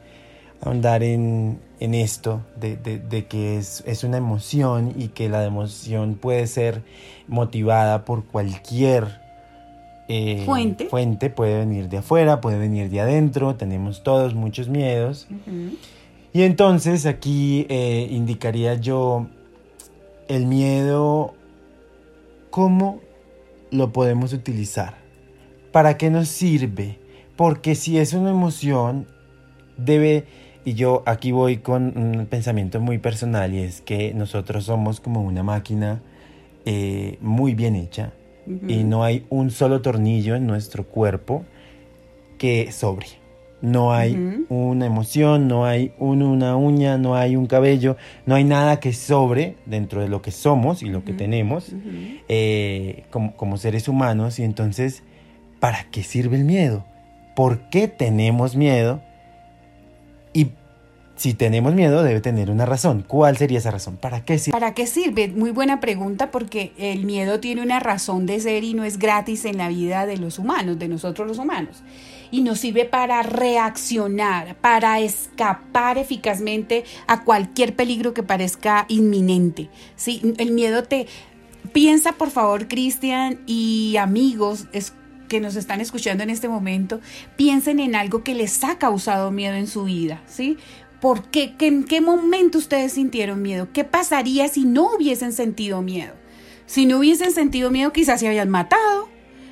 ahondar 0.62 1.04
en, 1.04 1.60
en 1.80 1.94
esto, 1.94 2.42
de, 2.60 2.78
de, 2.78 3.00
de 3.00 3.26
que 3.26 3.58
es, 3.58 3.84
es, 3.86 4.04
una 4.04 4.18
emoción 4.18 4.94
y 4.98 5.10
que 5.10 5.30
la 5.30 5.44
emoción 5.46 6.16
puede 6.16 6.48
ser 6.48 6.84
motivada 7.28 8.06
por 8.06 8.26
cualquier 8.26 9.22
eh, 10.08 10.44
fuente. 10.46 10.86
fuente, 10.86 11.30
puede 11.30 11.58
venir 11.60 11.90
de 11.90 11.98
afuera, 11.98 12.40
puede 12.40 12.58
venir 12.58 12.90
de 12.90 13.02
adentro, 13.02 13.56
tenemos 13.56 14.04
todos 14.04 14.34
muchos 14.34 14.70
miedos. 14.70 15.28
Y 16.34 16.44
entonces 16.44 17.06
aquí 17.06 17.66
eh, 17.70 18.08
indicaría 18.10 18.76
yo 18.76 19.28
el 20.28 20.46
miedo, 20.46 21.34
¿cómo 22.50 23.02
lo 23.70 23.92
podemos 23.92 24.34
utilizar? 24.34 24.96
¿Para 25.72 25.98
qué 25.98 26.10
nos 26.10 26.30
sirve? 26.30 27.00
Porque 27.36 27.76
si 27.76 27.98
es 27.98 28.14
una 28.14 28.30
emoción, 28.30 29.08
debe 29.78 30.26
y 30.68 30.74
yo 30.74 31.02
aquí 31.06 31.32
voy 31.32 31.60
con 31.60 31.98
un 31.98 32.26
pensamiento 32.26 32.82
muy 32.82 32.98
personal 32.98 33.54
y 33.54 33.60
es 33.60 33.80
que 33.80 34.14
nosotros 34.14 34.66
somos 34.66 35.00
como 35.00 35.22
una 35.22 35.42
máquina 35.42 36.02
eh, 36.66 37.18
muy 37.22 37.56
bien 37.56 37.78
hecha 37.78 38.12
y 38.68 38.84
no 38.84 39.06
hay 39.06 39.26
un 39.30 39.50
solo 39.50 39.82
tornillo 39.82 40.36
en 40.36 40.46
nuestro 40.46 40.86
cuerpo 40.86 41.46
que 42.38 42.74
sobre. 42.74 43.08
No 43.62 43.94
hay 43.94 44.46
una 44.50 44.86
emoción, 44.86 45.48
no 45.48 45.66
hay 45.66 45.94
una 46.00 46.58
uña, 46.58 46.98
no 46.98 47.16
hay 47.16 47.38
un 47.38 47.48
cabello, 47.48 47.96
no 48.26 48.36
hay 48.36 48.44
nada 48.44 48.82
que 48.82 48.92
sobre 48.92 49.56
dentro 49.66 50.02
de 50.02 50.10
lo 50.10 50.22
que 50.22 50.32
somos 50.32 50.84
y 50.84 50.90
lo 50.90 51.06
que 51.06 51.14
tenemos 51.14 51.72
eh, 52.28 53.06
como, 53.10 53.38
como 53.38 53.56
seres 53.56 53.88
humanos. 53.88 54.38
Y 54.38 54.44
entonces, 54.44 55.02
¿para 55.62 55.86
qué 55.92 56.04
sirve 56.04 56.36
el 56.36 56.44
miedo? 56.44 56.84
¿Por 57.38 57.70
qué 57.70 57.88
tenemos 57.88 58.58
miedo? 58.58 59.07
Si 61.18 61.34
tenemos 61.34 61.74
miedo, 61.74 62.04
debe 62.04 62.22
tener 62.22 62.52
una 62.52 62.68
razón. 62.68 63.04
¿Cuál 63.06 63.38
sería 63.38 63.58
esa 63.58 63.72
razón? 63.72 63.98
¿Para 63.98 64.24
qué 64.24 64.38
sirve? 64.38 64.60
¿Para 64.60 64.76
qué 64.76 64.86
sirve? 64.86 65.28
Muy 65.30 65.50
buena 65.50 65.80
pregunta 65.80 66.30
porque 66.30 66.74
el 66.78 67.06
miedo 67.06 67.40
tiene 67.40 67.64
una 67.64 67.80
razón 67.80 68.28
de 68.28 68.40
ser 68.40 68.64
y 68.64 68.76
no 68.76 68.84
es 68.84 69.00
gratis 69.00 69.46
en 69.46 69.58
la 69.58 69.68
vida 69.68 70.06
de 70.06 70.18
los 70.18 70.38
humanos, 70.38 70.78
de 70.78 70.88
nosotros 70.88 71.28
los 71.28 71.40
humanos. 71.40 71.82
Y 72.30 72.42
nos 72.42 72.60
sirve 72.60 72.86
para 72.86 73.24
reaccionar, 73.24 74.58
para 74.58 75.00
escapar 75.00 75.98
eficazmente 75.98 76.84
a 77.08 77.24
cualquier 77.24 77.76
peligro 77.76 78.14
que 78.14 78.22
parezca 78.22 78.86
inminente. 78.88 79.70
¿sí? 79.96 80.22
El 80.38 80.52
miedo 80.52 80.84
te... 80.84 81.08
Piensa, 81.74 82.14
por 82.14 82.30
favor, 82.30 82.68
Cristian 82.68 83.40
y 83.46 83.98
amigos, 83.98 84.68
es 84.72 84.94
que 85.28 85.40
nos 85.40 85.56
están 85.56 85.82
escuchando 85.82 86.24
en 86.24 86.30
este 86.30 86.48
momento, 86.48 87.02
piensen 87.36 87.80
en 87.80 87.96
algo 87.96 88.24
que 88.24 88.34
les 88.34 88.64
ha 88.64 88.78
causado 88.78 89.32
miedo 89.32 89.56
en 89.56 89.68
su 89.68 89.84
vida, 89.84 90.22
¿sí? 90.26 90.58
¿Por 91.02 91.30
qué? 91.30 91.54
¿En 91.60 91.84
qué 91.84 92.02
momento 92.02 92.58
ustedes 92.58 92.94
sintieron 92.94 93.42
miedo? 93.42 93.70
¿Qué 93.72 93.84
pasaría 93.84 94.48
si 94.48 94.66
no 94.66 94.96
hubiesen 94.96 95.32
sentido 95.32 95.82
miedo? 95.82 96.14
Si 96.66 96.86
no 96.86 97.00
hubiesen 97.00 97.32
sentido 97.32 97.70
miedo, 97.72 97.94
quizás 97.94 98.20
se 98.20 98.28
habían 98.28 98.50
matado, 98.50 99.08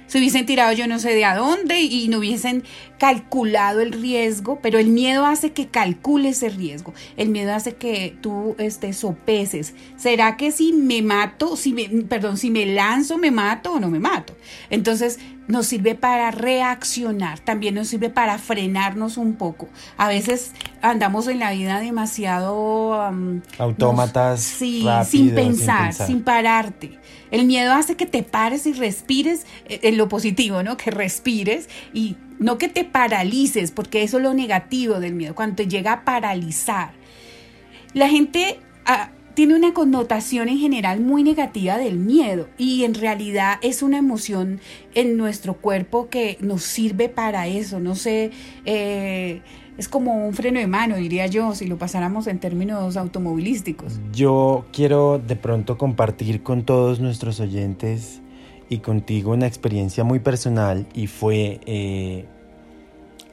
se 0.07 0.19
hubiesen 0.19 0.45
tirado 0.45 0.71
yo 0.73 0.87
no 0.87 0.99
sé 0.99 1.13
de 1.13 1.25
a 1.25 1.35
dónde 1.35 1.81
y 1.81 2.07
no 2.07 2.19
hubiesen 2.19 2.63
calculado 2.99 3.81
el 3.81 3.91
riesgo, 3.91 4.59
pero 4.61 4.79
el 4.79 4.87
miedo 4.87 5.25
hace 5.25 5.51
que 5.51 5.67
calcules 5.67 6.43
el 6.43 6.55
riesgo, 6.55 6.93
el 7.17 7.29
miedo 7.29 7.53
hace 7.53 7.75
que 7.75 8.15
tú 8.21 8.55
este, 8.59 8.93
sopeses. 8.93 9.73
¿Será 9.97 10.37
que 10.37 10.51
si 10.51 10.73
me 10.73 11.01
mato, 11.01 11.57
si 11.57 11.73
me, 11.73 11.87
perdón, 12.03 12.37
si 12.37 12.51
me 12.51 12.65
lanzo, 12.65 13.17
me 13.17 13.31
mato 13.31 13.73
o 13.73 13.79
no 13.79 13.89
me 13.89 13.99
mato? 13.99 14.35
Entonces, 14.69 15.19
nos 15.47 15.67
sirve 15.67 15.95
para 15.95 16.31
reaccionar, 16.31 17.39
también 17.39 17.75
nos 17.75 17.87
sirve 17.87 18.09
para 18.09 18.37
frenarnos 18.37 19.17
un 19.17 19.35
poco. 19.35 19.69
A 19.97 20.07
veces 20.07 20.53
andamos 20.81 21.27
en 21.27 21.39
la 21.39 21.51
vida 21.51 21.79
demasiado... 21.79 23.11
Autómatas. 23.57 24.41
sí, 24.41 24.85
sin, 25.05 25.35
pensar, 25.35 25.93
sin 25.93 26.23
pararte. 26.23 26.99
El 27.31 27.45
miedo 27.45 27.73
hace 27.73 27.95
que 27.95 28.05
te 28.05 28.23
pares 28.23 28.65
y 28.65 28.73
respires 28.73 29.45
eh, 29.67 29.79
en 29.83 29.97
lo 29.97 30.07
positivo, 30.07 30.63
¿no? 30.63 30.77
Que 30.77 30.91
respires 30.91 31.69
y 31.93 32.15
no 32.39 32.57
que 32.57 32.69
te 32.69 32.83
paralices, 32.83 33.71
porque 33.71 34.03
eso 34.03 34.17
es 34.17 34.23
lo 34.23 34.33
negativo 34.33 34.99
del 34.99 35.13
miedo, 35.13 35.35
cuando 35.35 35.57
te 35.57 35.67
llega 35.67 35.93
a 35.93 36.05
paralizar. 36.05 36.91
La 37.93 38.09
gente 38.09 38.59
ah, 38.85 39.09
tiene 39.35 39.53
una 39.53 39.73
connotación 39.73 40.47
en 40.47 40.57
general 40.57 41.01
muy 41.01 41.21
negativa 41.21 41.77
del 41.77 41.99
miedo 41.99 42.47
y 42.57 42.85
en 42.85 42.93
realidad 42.93 43.57
es 43.61 43.83
una 43.83 43.97
emoción 43.97 44.61
en 44.93 45.17
nuestro 45.17 45.55
cuerpo 45.55 46.09
que 46.09 46.37
nos 46.39 46.63
sirve 46.63 47.09
para 47.09 47.47
eso, 47.47 47.79
no 47.79 47.95
sé. 47.95 48.31
Eh, 48.65 49.41
es 49.77 49.89
como 49.89 50.25
un 50.25 50.33
freno 50.33 50.59
de 50.61 50.67
mano, 50.67 50.95
diría 50.95 51.27
yo, 51.27 51.53
si 51.53 51.67
lo 51.67 51.77
pasáramos 51.77 52.27
en 52.27 52.39
términos 52.39 52.95
automovilísticos. 52.95 53.99
Yo 54.13 54.65
quiero 54.71 55.19
de 55.19 55.35
pronto 55.35 55.77
compartir 55.77 56.41
con 56.41 56.63
todos 56.63 57.01
nuestros 57.01 57.41
oyentes 57.41 58.21
y 58.69 58.77
contigo 58.77 59.33
una 59.33 59.47
experiencia 59.47 60.05
muy 60.05 60.19
personal 60.19 60.87
y 60.93 61.07
fue 61.07 61.59
eh, 61.65 62.25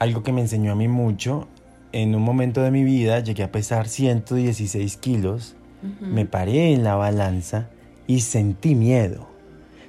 algo 0.01 0.25
que 0.25 0.33
me 0.33 0.41
enseñó 0.41 0.73
a 0.73 0.75
mí 0.75 0.89
mucho. 0.89 1.47
En 1.93 2.17
un 2.17 2.23
momento 2.23 2.61
de 2.61 2.73
mi 2.73 2.83
vida 2.83 3.21
llegué 3.21 3.45
a 3.45 3.53
pesar 3.53 3.87
116 3.87 4.97
kilos, 4.97 5.55
me 6.01 6.27
paré 6.27 6.73
en 6.73 6.85
la 6.85 6.95
balanza 6.95 7.69
y 8.07 8.21
sentí 8.21 8.75
miedo. 8.75 9.27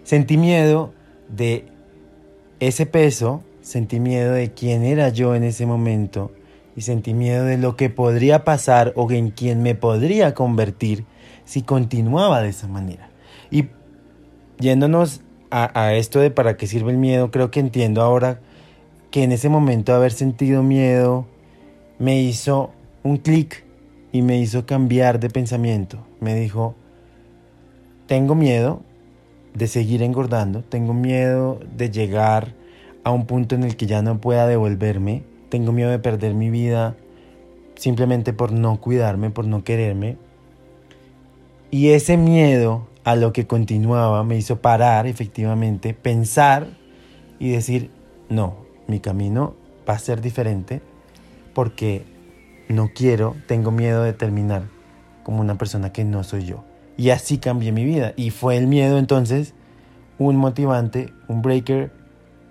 Sentí 0.03 0.37
miedo 0.37 0.93
de 1.29 1.65
ese 2.59 2.85
peso, 2.85 3.43
sentí 3.61 3.99
miedo 3.99 4.33
de 4.33 4.51
quién 4.53 4.83
era 4.83 5.09
yo 5.09 5.35
en 5.35 5.43
ese 5.43 5.65
momento 5.65 6.31
y 6.75 6.81
sentí 6.81 7.13
miedo 7.13 7.45
de 7.45 7.57
lo 7.57 7.75
que 7.75 7.89
podría 7.89 8.43
pasar 8.43 8.93
o 8.95 9.09
en 9.11 9.31
quién 9.31 9.61
me 9.61 9.75
podría 9.75 10.33
convertir 10.33 11.05
si 11.45 11.61
continuaba 11.61 12.41
de 12.41 12.49
esa 12.49 12.67
manera. 12.67 13.09
Y 13.51 13.67
yéndonos 14.59 15.21
a, 15.51 15.93
esto 15.93 16.19
de 16.19 16.31
para 16.31 16.57
qué 16.57 16.65
sirve 16.65 16.91
el 16.91 16.97
miedo, 16.97 17.29
creo 17.29 17.51
que 17.51 17.59
entiendo 17.59 18.01
ahora 18.01 18.39
que 19.11 19.23
en 19.23 19.31
ese 19.31 19.49
momento 19.49 19.93
haber 19.93 20.11
sentido 20.11 20.63
miedo 20.63 21.27
me 21.99 22.19
hizo 22.19 22.71
un 23.03 23.17
clic 23.17 23.63
y 24.13 24.21
me 24.21 24.39
hizo 24.39 24.65
cambiar 24.65 25.19
de 25.19 25.29
pensamiento. 25.29 25.97
Me 26.21 26.35
dijo, 26.35 26.75
tengo 28.05 28.35
miedo 28.35 28.81
de 29.55 29.67
seguir 29.67 30.03
engordando, 30.03 30.61
tengo 30.63 30.93
miedo 30.93 31.59
de 31.75 31.89
llegar 31.89 32.53
a 33.03 33.11
un 33.11 33.25
punto 33.25 33.55
en 33.55 33.63
el 33.63 33.75
que 33.75 33.87
ya 33.87 34.01
no 34.03 34.21
pueda 34.21 34.47
devolverme, 34.47 35.23
tengo 35.49 35.71
miedo 35.71 35.89
de 35.89 35.99
perder 35.99 36.35
mi 36.35 36.49
vida 36.51 36.95
simplemente 37.75 38.33
por 38.33 38.51
no 38.51 38.79
cuidarme, 38.79 39.31
por 39.31 39.45
no 39.45 39.63
quererme. 39.63 40.17
Y 41.71 41.89
ese 41.89 42.15
miedo 42.15 42.87
a 43.03 43.15
lo 43.15 43.33
que 43.33 43.47
continuaba 43.47 44.23
me 44.23 44.37
hizo 44.37 44.61
parar 44.61 45.07
efectivamente, 45.07 45.95
pensar 45.95 46.67
y 47.39 47.49
decir, 47.49 47.89
no, 48.29 48.57
mi 48.87 48.99
camino 48.99 49.55
va 49.89 49.95
a 49.95 49.99
ser 49.99 50.21
diferente 50.21 50.81
porque 51.55 52.12
no 52.73 52.91
quiero, 52.93 53.35
tengo 53.47 53.71
miedo 53.71 54.03
de 54.03 54.13
terminar 54.13 54.63
como 55.23 55.41
una 55.41 55.57
persona 55.57 55.93
que 55.93 56.03
no 56.03 56.23
soy 56.23 56.45
yo. 56.45 56.63
Y 56.97 57.09
así 57.09 57.37
cambié 57.37 57.71
mi 57.71 57.85
vida. 57.85 58.13
Y 58.15 58.29
fue 58.29 58.57
el 58.57 58.67
miedo 58.67 58.97
entonces 58.97 59.53
un 60.19 60.35
motivante, 60.35 61.13
un 61.27 61.41
breaker 61.41 61.91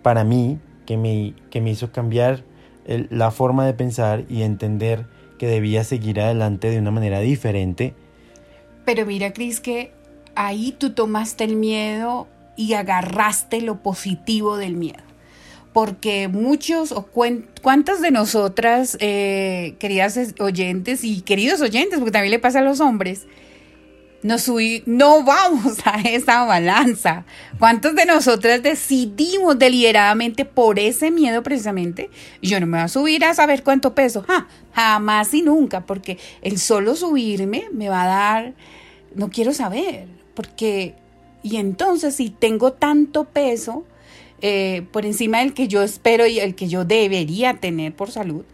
para 0.03 0.25
mí 0.25 0.59
que 0.87 0.97
me, 0.97 1.35
que 1.51 1.61
me 1.61 1.71
hizo 1.71 1.93
cambiar 1.93 2.45
la 2.87 3.31
forma 3.31 3.65
de 3.65 3.75
pensar 3.75 4.25
y 4.29 4.43
entender 4.43 5.07
que 5.39 5.47
debía 5.47 5.85
seguir 5.85 6.21
adelante 6.21 6.71
de 6.71 6.79
una 6.79 6.91
manera 6.91 7.21
diferente. 7.21 7.95
Pero 8.85 9.07
mira, 9.07 9.33
Cris, 9.33 9.61
que 9.61 9.93
ahí 10.35 10.75
tú 10.77 10.91
tomaste 10.91 11.45
el 11.45 11.57
miedo 11.57 12.27
y 12.57 12.75
agarraste 12.75 13.61
lo 13.61 13.83
positivo 13.83 14.57
del 14.57 14.77
miedo. 14.77 15.12
Porque 15.73 16.29
muchos 16.29 16.93
o 16.93 17.07
cuántas 17.07 18.03
de 18.03 18.11
nosotras, 18.11 18.97
eh, 19.01 19.75
queridas 19.79 20.19
oyentes 20.39 21.03
y 21.05 21.23
queridos 21.23 21.61
oyentes, 21.61 21.99
porque 21.99 22.13
también 22.13 22.33
le 22.33 22.39
pasa 22.39 22.59
a 22.59 22.63
los 22.63 22.81
hombres, 22.81 23.27
no, 24.23 24.39
subí, 24.39 24.83
no 24.87 25.25
vamos 25.25 25.79
a 25.85 26.01
esa 26.03 26.45
balanza. 26.45 27.25
¿Cuántos 27.59 27.95
de 27.95 28.07
nosotras 28.07 28.63
decidimos 28.63 29.59
deliberadamente 29.59 30.45
por 30.45 30.79
ese 30.79 31.11
miedo 31.11 31.43
precisamente? 31.43 32.11
Yo 32.43 32.61
no 32.61 32.67
me 32.67 32.79
voy 32.79 32.85
a 32.85 32.89
subir 32.89 33.25
a 33.25 33.35
saber 33.35 33.63
cuánto 33.63 33.95
peso. 33.95 34.25
jamás 34.73 35.35
y 35.35 35.43
nunca, 35.43 35.87
porque 35.87 36.19
el 36.43 36.59
solo 36.59 36.95
subirme 36.95 37.65
me 37.73 37.89
va 37.89 38.05
a 38.05 38.07
dar, 38.07 38.55
no 39.15 39.31
quiero 39.31 39.53
saber 39.53 40.07
porque 40.35 40.95
Y 41.43 41.57
entonces 41.57 42.17
si 42.17 42.31
tengo 42.31 42.73
tanto 42.73 43.25
peso 43.25 43.85
eh, 44.43 44.87
por 44.91 45.07
encima 45.07 45.39
del 45.39 45.55
que 45.55 45.69
yo 45.69 45.83
espero 45.83 46.27
y 46.27 46.41
el 46.41 46.55
que 46.55 46.69
yo 46.69 46.85
debería 46.85 47.55
tener 47.55 47.95
por 47.95 48.11
salud, 48.11 48.45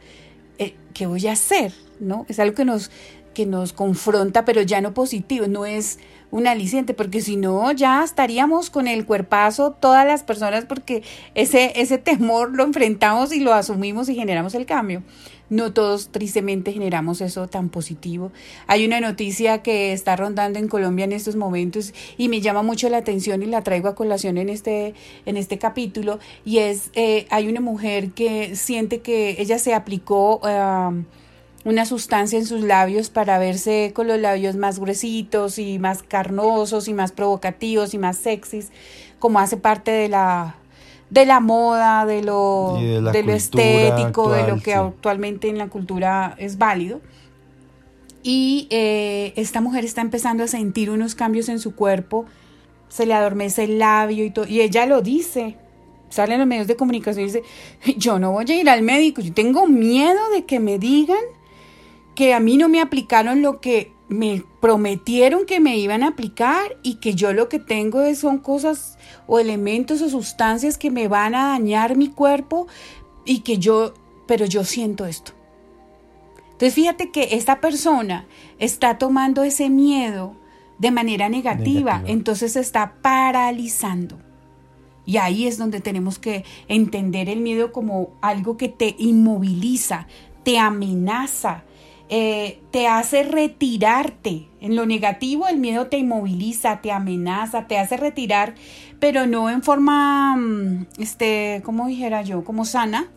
eh, 0.58 0.74
¿qué 0.92 1.06
voy 1.06 1.26
a 1.26 1.32
hacer? 1.32 1.72
¿No? 1.98 2.26
Es 2.28 2.38
algo 2.38 2.54
que 2.54 2.66
nos, 2.66 2.90
que 3.34 3.46
nos 3.46 3.72
confronta, 3.72 4.44
pero 4.44 4.60
ya 4.62 4.80
no 4.80 4.92
positivo, 4.92 5.46
no 5.46 5.64
es 5.64 5.98
un 6.30 6.46
aliciente, 6.46 6.92
porque 6.92 7.22
si 7.22 7.36
no, 7.36 7.72
ya 7.72 8.04
estaríamos 8.04 8.68
con 8.68 8.86
el 8.86 9.06
cuerpazo 9.06 9.72
todas 9.72 10.06
las 10.06 10.22
personas, 10.22 10.66
porque 10.66 11.02
ese, 11.34 11.72
ese 11.80 11.96
temor 11.96 12.54
lo 12.54 12.64
enfrentamos 12.64 13.32
y 13.32 13.40
lo 13.40 13.54
asumimos 13.54 14.08
y 14.10 14.14
generamos 14.14 14.54
el 14.54 14.66
cambio. 14.66 15.02
No 15.50 15.72
todos 15.72 16.08
tristemente 16.08 16.72
generamos 16.72 17.20
eso 17.20 17.48
tan 17.48 17.68
positivo. 17.68 18.32
Hay 18.66 18.84
una 18.84 19.00
noticia 19.00 19.62
que 19.62 19.92
está 19.92 20.16
rondando 20.16 20.58
en 20.58 20.68
Colombia 20.68 21.04
en 21.04 21.12
estos 21.12 21.36
momentos 21.36 21.94
y 22.16 22.28
me 22.28 22.40
llama 22.40 22.62
mucho 22.62 22.88
la 22.88 22.98
atención 22.98 23.42
y 23.42 23.46
la 23.46 23.62
traigo 23.62 23.88
a 23.88 23.94
colación 23.94 24.38
en 24.38 24.48
este, 24.48 24.94
en 25.26 25.36
este 25.36 25.58
capítulo 25.58 26.18
y 26.44 26.58
es, 26.58 26.90
eh, 26.94 27.26
hay 27.30 27.48
una 27.48 27.60
mujer 27.60 28.10
que 28.10 28.56
siente 28.56 29.00
que 29.00 29.36
ella 29.40 29.58
se 29.58 29.74
aplicó... 29.74 30.40
Uh, 30.42 31.04
una 31.64 31.84
sustancia 31.84 32.38
en 32.38 32.46
sus 32.46 32.62
labios 32.62 33.10
para 33.10 33.38
verse 33.38 33.92
con 33.94 34.06
los 34.06 34.18
labios 34.18 34.56
más 34.56 34.78
gruesitos 34.78 35.58
y 35.58 35.78
más 35.78 36.02
carnosos 36.02 36.88
y 36.88 36.94
más 36.94 37.12
provocativos 37.12 37.92
y 37.92 37.98
más 37.98 38.16
sexys, 38.16 38.70
como 39.18 39.38
hace 39.38 39.56
parte 39.56 39.90
de 39.90 40.08
la 40.08 40.54
de 41.10 41.24
la 41.24 41.40
moda, 41.40 42.04
de 42.04 42.22
lo, 42.22 42.76
de, 42.78 43.22
lo 43.22 43.32
estético, 43.32 44.30
de 44.30 44.46
lo 44.46 44.60
que 44.60 44.74
actualmente 44.74 45.48
en 45.48 45.58
la 45.58 45.68
cultura 45.68 46.34
es 46.38 46.58
válido. 46.58 47.00
Y 48.22 48.66
eh, 48.70 49.32
esta 49.36 49.60
mujer 49.60 49.84
está 49.84 50.02
empezando 50.02 50.44
a 50.44 50.48
sentir 50.48 50.90
unos 50.90 51.14
cambios 51.14 51.48
en 51.48 51.60
su 51.60 51.74
cuerpo, 51.74 52.26
se 52.88 53.06
le 53.06 53.14
adormece 53.14 53.64
el 53.64 53.78
labio 53.78 54.24
y 54.24 54.30
todo, 54.30 54.46
y 54.46 54.60
ella 54.60 54.86
lo 54.86 55.00
dice, 55.02 55.56
sale 56.10 56.34
en 56.34 56.40
los 56.40 56.48
medios 56.48 56.66
de 56.66 56.76
comunicación 56.76 57.24
y 57.24 57.26
dice, 57.26 57.42
yo 57.96 58.18
no 58.18 58.32
voy 58.32 58.44
a 58.48 58.60
ir 58.60 58.68
al 58.68 58.82
médico, 58.82 59.20
yo 59.22 59.32
tengo 59.32 59.66
miedo 59.66 60.18
de 60.34 60.44
que 60.44 60.60
me 60.60 60.78
digan 60.78 61.18
que 62.14 62.34
a 62.34 62.40
mí 62.40 62.56
no 62.56 62.68
me 62.68 62.80
aplicaron 62.80 63.42
lo 63.42 63.60
que 63.60 63.92
me 64.08 64.42
prometieron 64.60 65.44
que 65.44 65.60
me 65.60 65.76
iban 65.76 66.02
a 66.02 66.08
aplicar 66.08 66.76
y 66.82 66.94
que 66.94 67.14
yo 67.14 67.32
lo 67.32 67.48
que 67.48 67.58
tengo 67.58 68.14
son 68.14 68.38
cosas 68.38 68.98
o 69.26 69.38
elementos 69.38 70.00
o 70.00 70.08
sustancias 70.08 70.78
que 70.78 70.90
me 70.90 71.08
van 71.08 71.34
a 71.34 71.48
dañar 71.48 71.96
mi 71.96 72.08
cuerpo 72.08 72.66
y 73.24 73.40
que 73.40 73.58
yo, 73.58 73.94
pero 74.26 74.46
yo 74.46 74.64
siento 74.64 75.04
esto. 75.04 75.32
Entonces 76.52 76.74
fíjate 76.74 77.10
que 77.10 77.28
esta 77.32 77.60
persona 77.60 78.26
está 78.58 78.98
tomando 78.98 79.42
ese 79.42 79.70
miedo 79.70 80.34
de 80.78 80.90
manera 80.90 81.28
negativa, 81.28 81.98
negativa. 81.98 82.02
entonces 82.06 82.56
está 82.56 82.94
paralizando. 83.02 84.18
Y 85.04 85.16
ahí 85.18 85.46
es 85.46 85.56
donde 85.56 85.80
tenemos 85.80 86.18
que 86.18 86.44
entender 86.66 87.28
el 87.28 87.40
miedo 87.40 87.72
como 87.72 88.10
algo 88.20 88.56
que 88.56 88.68
te 88.68 88.94
inmoviliza, 88.98 90.06
te 90.42 90.58
amenaza, 90.58 91.64
eh, 92.10 92.60
te 92.70 92.86
hace 92.86 93.22
retirarte. 93.22 94.48
En 94.60 94.76
lo 94.76 94.86
negativo, 94.86 95.46
el 95.46 95.58
miedo 95.58 95.88
te 95.88 95.98
inmoviliza, 95.98 96.80
te 96.80 96.90
amenaza, 96.90 97.66
te 97.66 97.78
hace 97.78 97.96
retirar, 97.96 98.54
pero 98.98 99.26
no 99.26 99.50
en 99.50 99.62
forma, 99.62 100.34
mm, 100.36 100.86
este, 100.98 101.60
como 101.64 101.86
dijera 101.86 102.22
yo, 102.22 102.44
como 102.44 102.64
sana, 102.64 103.08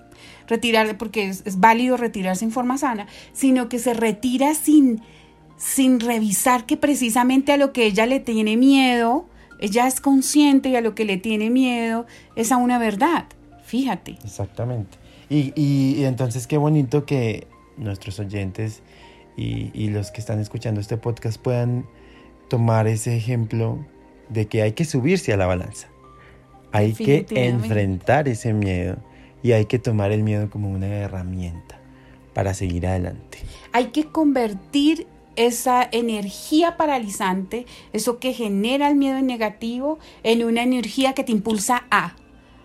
retirar, 0.48 0.98
porque 0.98 1.30
es, 1.30 1.60
válido 1.60 1.96
retirarse 1.96 2.44
en 2.44 2.52
forma 2.52 2.78
sana, 2.78 3.08
sino 3.32 3.70
que 3.70 3.80
se 3.80 3.94
retira 3.94 4.54
sin, 4.56 5.02
sin 5.58 6.02
revisar 6.02 6.66
que 6.66 6.76
precisamente 6.76 7.54
a 7.54 7.58
lo 7.58 7.72
que 7.72 7.86
ella 7.86 8.06
le 8.06 8.20
tiene 8.20 8.58
miedo, 8.58 9.26
ella 9.60 9.88
es 9.88 10.02
consciente 10.02 10.70
y 10.70 10.76
a 10.76 10.82
lo 10.82 10.96
que 10.96 11.06
le 11.06 11.16
tiene 11.16 11.50
miedo 11.50 12.06
es 12.36 12.52
a 12.52 12.58
una 12.58 12.78
verdad. 12.78 13.26
Fíjate. 13.64 14.18
Exactamente. 14.26 14.98
Y, 15.30 15.54
y 15.56 16.04
entonces 16.04 16.46
qué 16.46 16.58
bonito 16.58 17.06
que 17.06 17.48
nuestros 17.78 18.20
oyentes 18.20 18.82
y, 19.38 19.90
los 19.90 20.12
que 20.12 20.20
están 20.20 20.40
escuchando 20.40 20.82
este 20.82 20.98
podcast 20.98 21.42
puedan 21.42 21.86
tomar 22.50 22.88
ese 22.88 23.16
ejemplo 23.16 23.80
de 24.30 24.48
que 24.48 24.62
hay 24.62 24.74
que 24.74 24.86
subirse 24.86 25.34
a 25.34 25.38
la 25.38 25.48
balanza. 25.48 25.88
Hay 26.72 26.94
que 26.94 27.26
enfrentar 27.30 28.28
ese 28.28 28.54
miedo 28.54 28.98
y 29.44 29.54
hay 29.54 29.66
que 29.66 29.80
tomar 29.80 30.12
el 30.12 30.24
miedo 30.24 30.50
como 30.50 30.72
una 30.72 30.88
herramienta 30.88 31.80
para 32.34 32.54
seguir 32.54 32.88
adelante. 32.88 33.40
Hay 33.74 33.88
que 33.88 34.06
convertir 34.06 35.08
esa 35.36 35.88
energía 35.92 36.78
paralizante, 36.78 37.66
eso 37.94 38.20
que 38.20 38.34
genera 38.34 38.90
el 38.90 38.96
miedo 38.96 39.22
negativo, 39.22 40.00
en 40.24 40.44
una 40.44 40.64
energía 40.64 41.14
que 41.14 41.24
te 41.24 41.32
impulsa 41.32 41.86
a 41.90 42.16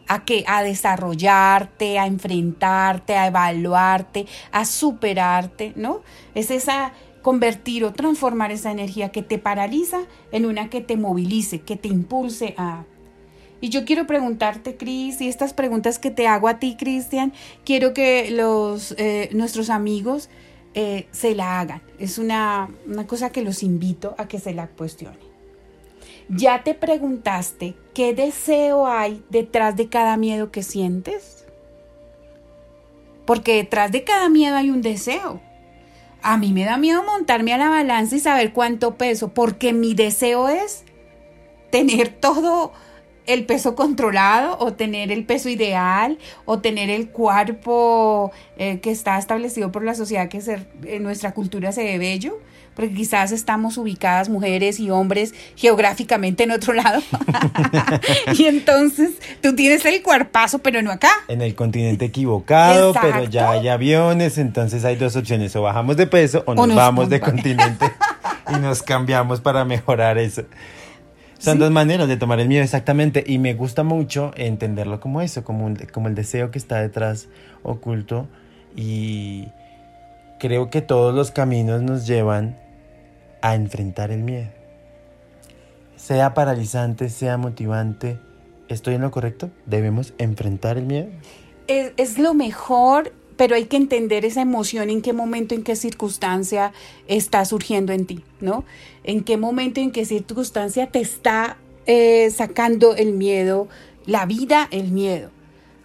¿A 0.08 0.24
qué? 0.24 0.44
A 0.46 0.62
desarrollarte, 0.62 1.98
a 1.98 2.06
enfrentarte, 2.06 3.16
a 3.16 3.26
evaluarte, 3.26 4.26
a 4.52 4.64
superarte, 4.64 5.72
¿no? 5.76 6.02
Es 6.34 6.50
esa 6.50 6.92
convertir 7.26 7.84
o 7.84 7.92
transformar 7.92 8.52
esa 8.52 8.70
energía 8.70 9.10
que 9.10 9.20
te 9.20 9.38
paraliza 9.38 10.02
en 10.30 10.46
una 10.46 10.70
que 10.70 10.80
te 10.80 10.96
movilice, 10.96 11.60
que 11.60 11.76
te 11.76 11.88
impulse 11.88 12.54
a... 12.56 12.84
Y 13.60 13.68
yo 13.70 13.84
quiero 13.84 14.06
preguntarte, 14.06 14.76
Cris, 14.76 15.20
y 15.20 15.28
estas 15.28 15.52
preguntas 15.52 15.98
que 15.98 16.12
te 16.12 16.28
hago 16.28 16.46
a 16.46 16.60
ti, 16.60 16.76
Cristian, 16.78 17.32
quiero 17.64 17.94
que 17.94 18.30
los, 18.30 18.94
eh, 18.98 19.28
nuestros 19.32 19.70
amigos 19.70 20.28
eh, 20.74 21.08
se 21.10 21.34
la 21.34 21.58
hagan. 21.58 21.82
Es 21.98 22.18
una, 22.18 22.68
una 22.86 23.08
cosa 23.08 23.30
que 23.30 23.42
los 23.42 23.64
invito 23.64 24.14
a 24.18 24.28
que 24.28 24.38
se 24.38 24.54
la 24.54 24.68
cuestionen. 24.68 25.35
¿Ya 26.28 26.64
te 26.64 26.74
preguntaste 26.74 27.76
qué 27.94 28.12
deseo 28.12 28.86
hay 28.86 29.24
detrás 29.30 29.76
de 29.76 29.88
cada 29.88 30.16
miedo 30.16 30.50
que 30.50 30.64
sientes? 30.64 31.46
Porque 33.24 33.54
detrás 33.54 33.92
de 33.92 34.02
cada 34.02 34.28
miedo 34.28 34.56
hay 34.56 34.70
un 34.70 34.82
deseo. 34.82 35.40
A 36.22 36.36
mí 36.36 36.52
me 36.52 36.64
da 36.64 36.78
miedo 36.78 37.04
montarme 37.04 37.52
a 37.52 37.58
la 37.58 37.68
balanza 37.68 38.16
y 38.16 38.20
saber 38.20 38.52
cuánto 38.52 38.96
peso, 38.96 39.28
porque 39.28 39.72
mi 39.72 39.94
deseo 39.94 40.48
es 40.48 40.84
tener 41.70 42.08
todo 42.08 42.72
el 43.26 43.46
peso 43.46 43.76
controlado 43.76 44.56
o 44.58 44.72
tener 44.72 45.12
el 45.12 45.24
peso 45.24 45.48
ideal 45.48 46.18
o 46.44 46.60
tener 46.60 46.90
el 46.90 47.10
cuerpo 47.10 48.32
eh, 48.56 48.80
que 48.80 48.90
está 48.90 49.18
establecido 49.18 49.72
por 49.72 49.84
la 49.84 49.94
sociedad 49.94 50.28
que 50.28 50.40
en 50.84 51.02
nuestra 51.02 51.34
cultura 51.34 51.72
se 51.72 51.84
ve 51.84 51.98
bello 51.98 52.38
porque 52.76 52.92
quizás 52.92 53.32
estamos 53.32 53.78
ubicadas 53.78 54.28
mujeres 54.28 54.78
y 54.78 54.90
hombres 54.90 55.34
geográficamente 55.56 56.44
en 56.44 56.50
otro 56.50 56.74
lado. 56.74 57.02
y 58.38 58.44
entonces 58.44 59.12
tú 59.40 59.56
tienes 59.56 59.84
el 59.86 60.02
cuerpazo, 60.02 60.58
pero 60.58 60.82
no 60.82 60.92
acá. 60.92 61.10
En 61.26 61.40
el 61.40 61.54
continente 61.54 62.04
equivocado, 62.04 62.92
pero 62.92 63.24
ya 63.24 63.50
hay 63.50 63.68
aviones, 63.68 64.36
entonces 64.36 64.84
hay 64.84 64.96
dos 64.96 65.16
opciones, 65.16 65.56
o 65.56 65.62
bajamos 65.62 65.96
de 65.96 66.06
peso 66.06 66.44
o 66.46 66.54
nos, 66.54 66.74
vamos 66.74 67.08
de 67.08 67.18
continente 67.18 67.90
y 68.54 68.60
nos 68.60 68.82
cambiamos 68.82 69.40
para 69.40 69.64
mejorar 69.64 70.18
eso. 70.18 70.42
Son 71.38 71.58
dos 71.58 71.70
maneras 71.70 72.08
de 72.08 72.16
tomar 72.18 72.40
el 72.40 72.48
miedo, 72.48 72.62
exactamente, 72.62 73.24
y 73.26 73.38
me 73.38 73.54
gusta 73.54 73.82
mucho 73.82 74.32
entenderlo 74.36 75.00
como 75.00 75.22
eso, 75.22 75.44
como, 75.44 75.72
como 75.92 76.08
el 76.08 76.14
deseo 76.14 76.50
que 76.50 76.58
está 76.58 76.80
detrás 76.80 77.28
oculto 77.62 78.28
y 78.74 79.48
creo 80.38 80.68
que 80.68 80.82
todos 80.82 81.14
los 81.14 81.30
caminos 81.30 81.80
nos 81.82 82.06
llevan 82.06 82.65
a 83.40 83.54
enfrentar 83.54 84.10
el 84.10 84.22
miedo. 84.22 84.48
Sea 85.96 86.34
paralizante, 86.34 87.08
sea 87.08 87.36
motivante, 87.36 88.18
¿estoy 88.68 88.94
en 88.94 89.02
lo 89.02 89.10
correcto? 89.10 89.50
¿Debemos 89.66 90.14
enfrentar 90.18 90.78
el 90.78 90.86
miedo? 90.86 91.08
Es, 91.66 92.18
lo 92.18 92.34
mejor, 92.34 93.12
pero 93.36 93.56
hay 93.56 93.64
que 93.64 93.76
entender 93.76 94.24
esa 94.24 94.42
emoción, 94.42 94.90
en 94.90 95.02
qué 95.02 95.12
momento, 95.12 95.54
en 95.54 95.62
qué 95.62 95.74
circunstancia 95.74 96.72
está 97.08 97.44
surgiendo 97.44 97.92
en 97.92 98.06
ti, 98.06 98.22
¿no? 98.40 98.64
En 99.04 99.24
qué 99.24 99.36
momento, 99.36 99.80
en 99.80 99.90
qué 99.90 100.04
circunstancia 100.04 100.88
te 100.88 101.00
está 101.00 101.56
eh, 101.86 102.30
sacando 102.30 102.94
el 102.94 103.12
miedo, 103.12 103.68
la 104.04 104.26
vida, 104.26 104.68
el 104.70 104.92
miedo. 104.92 105.30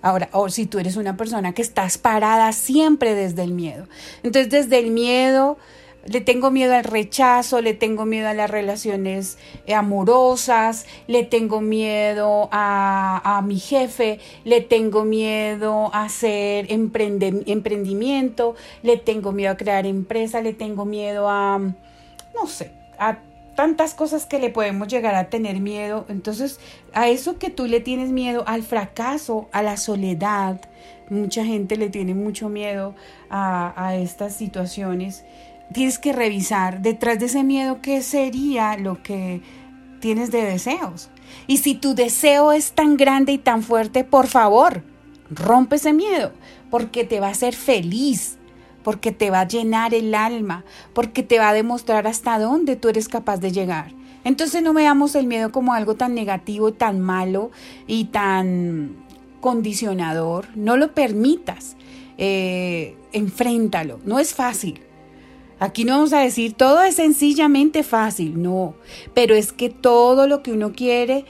Ahora, 0.03 0.29
o 0.33 0.49
si 0.49 0.65
tú 0.65 0.79
eres 0.79 0.95
una 0.95 1.15
persona 1.15 1.53
que 1.53 1.61
estás 1.61 1.97
parada 1.97 2.51
siempre 2.53 3.13
desde 3.13 3.43
el 3.43 3.53
miedo. 3.53 3.87
Entonces, 4.23 4.49
desde 4.49 4.79
el 4.79 4.91
miedo 4.91 5.57
le 6.05 6.21
tengo 6.21 6.49
miedo 6.51 6.73
al 6.73 6.83
rechazo, 6.83 7.61
le 7.61 7.73
tengo 7.73 8.05
miedo 8.05 8.27
a 8.27 8.33
las 8.33 8.49
relaciones 8.49 9.37
eh, 9.67 9.73
amorosas, 9.73 10.85
le 11.07 11.23
tengo 11.23 11.61
miedo 11.61 12.49
a, 12.51 13.37
a 13.37 13.41
mi 13.41 13.59
jefe, 13.59 14.19
le 14.43 14.61
tengo 14.61 15.05
miedo 15.05 15.93
a 15.93 16.05
hacer 16.05 16.67
emprendimiento, 16.69 18.55
le 18.81 18.97
tengo 18.97 19.31
miedo 19.31 19.51
a 19.51 19.57
crear 19.57 19.85
empresa, 19.85 20.41
le 20.41 20.53
tengo 20.53 20.85
miedo 20.85 21.29
a, 21.29 21.59
no 21.59 22.47
sé, 22.47 22.71
a 22.97 23.19
tantas 23.55 23.93
cosas 23.93 24.25
que 24.25 24.39
le 24.39 24.49
podemos 24.49 24.87
llegar 24.87 25.13
a 25.13 25.29
tener 25.29 25.59
miedo. 25.59 26.05
Entonces, 26.09 26.59
a 26.93 27.09
eso 27.09 27.37
que 27.37 27.51
tú 27.51 27.67
le 27.67 27.79
tienes 27.79 28.09
miedo, 28.09 28.43
al 28.47 28.63
fracaso, 28.63 29.49
a 29.51 29.61
la 29.61 29.77
soledad, 29.77 30.61
mucha 31.09 31.45
gente 31.45 31.75
le 31.75 31.89
tiene 31.89 32.15
mucho 32.15 32.49
miedo 32.49 32.95
a, 33.29 33.73
a 33.75 33.95
estas 33.97 34.35
situaciones 34.35 35.25
tienes 35.73 35.99
que 35.99 36.13
revisar 36.13 36.81
detrás 36.81 37.19
de 37.19 37.25
ese 37.25 37.43
miedo 37.43 37.81
qué 37.81 38.01
sería 38.01 38.77
lo 38.77 39.01
que 39.03 39.41
tienes 39.99 40.31
de 40.31 40.43
deseos. 40.43 41.09
Y 41.47 41.57
si 41.57 41.75
tu 41.75 41.95
deseo 41.95 42.51
es 42.51 42.73
tan 42.73 42.97
grande 42.97 43.31
y 43.31 43.37
tan 43.37 43.63
fuerte, 43.63 44.03
por 44.03 44.27
favor, 44.27 44.83
rompe 45.29 45.77
ese 45.77 45.93
miedo, 45.93 46.33
porque 46.69 47.03
te 47.05 47.19
va 47.19 47.27
a 47.27 47.31
hacer 47.31 47.55
feliz, 47.55 48.37
porque 48.83 49.11
te 49.11 49.29
va 49.29 49.41
a 49.41 49.47
llenar 49.47 49.93
el 49.93 50.13
alma, 50.15 50.65
porque 50.93 51.23
te 51.23 51.39
va 51.39 51.49
a 51.49 51.53
demostrar 51.53 52.07
hasta 52.07 52.39
dónde 52.39 52.75
tú 52.75 52.89
eres 52.89 53.07
capaz 53.07 53.37
de 53.37 53.51
llegar. 53.51 53.91
Entonces 54.23 54.61
no 54.61 54.73
veamos 54.73 55.15
el 55.15 55.25
miedo 55.25 55.51
como 55.51 55.73
algo 55.73 55.95
tan 55.95 56.13
negativo, 56.13 56.73
tan 56.73 56.99
malo 56.99 57.51
y 57.87 58.05
tan 58.05 58.95
condicionador. 59.39 60.47
No 60.55 60.77
lo 60.77 60.93
permitas. 60.93 61.75
Eh, 62.17 62.95
enfréntalo. 63.13 63.99
No 64.05 64.19
es 64.19 64.35
fácil. 64.35 64.81
Aquí 65.61 65.85
no 65.85 65.93
vamos 65.93 66.11
a 66.11 66.21
decir 66.21 66.53
todo 66.53 66.81
es 66.81 66.95
sencillamente 66.95 67.83
fácil, 67.83 68.41
no, 68.41 68.73
pero 69.13 69.35
es 69.35 69.53
que 69.53 69.69
todo 69.69 70.25
lo 70.25 70.41
que 70.41 70.51
uno 70.51 70.73
quiere 70.73 71.23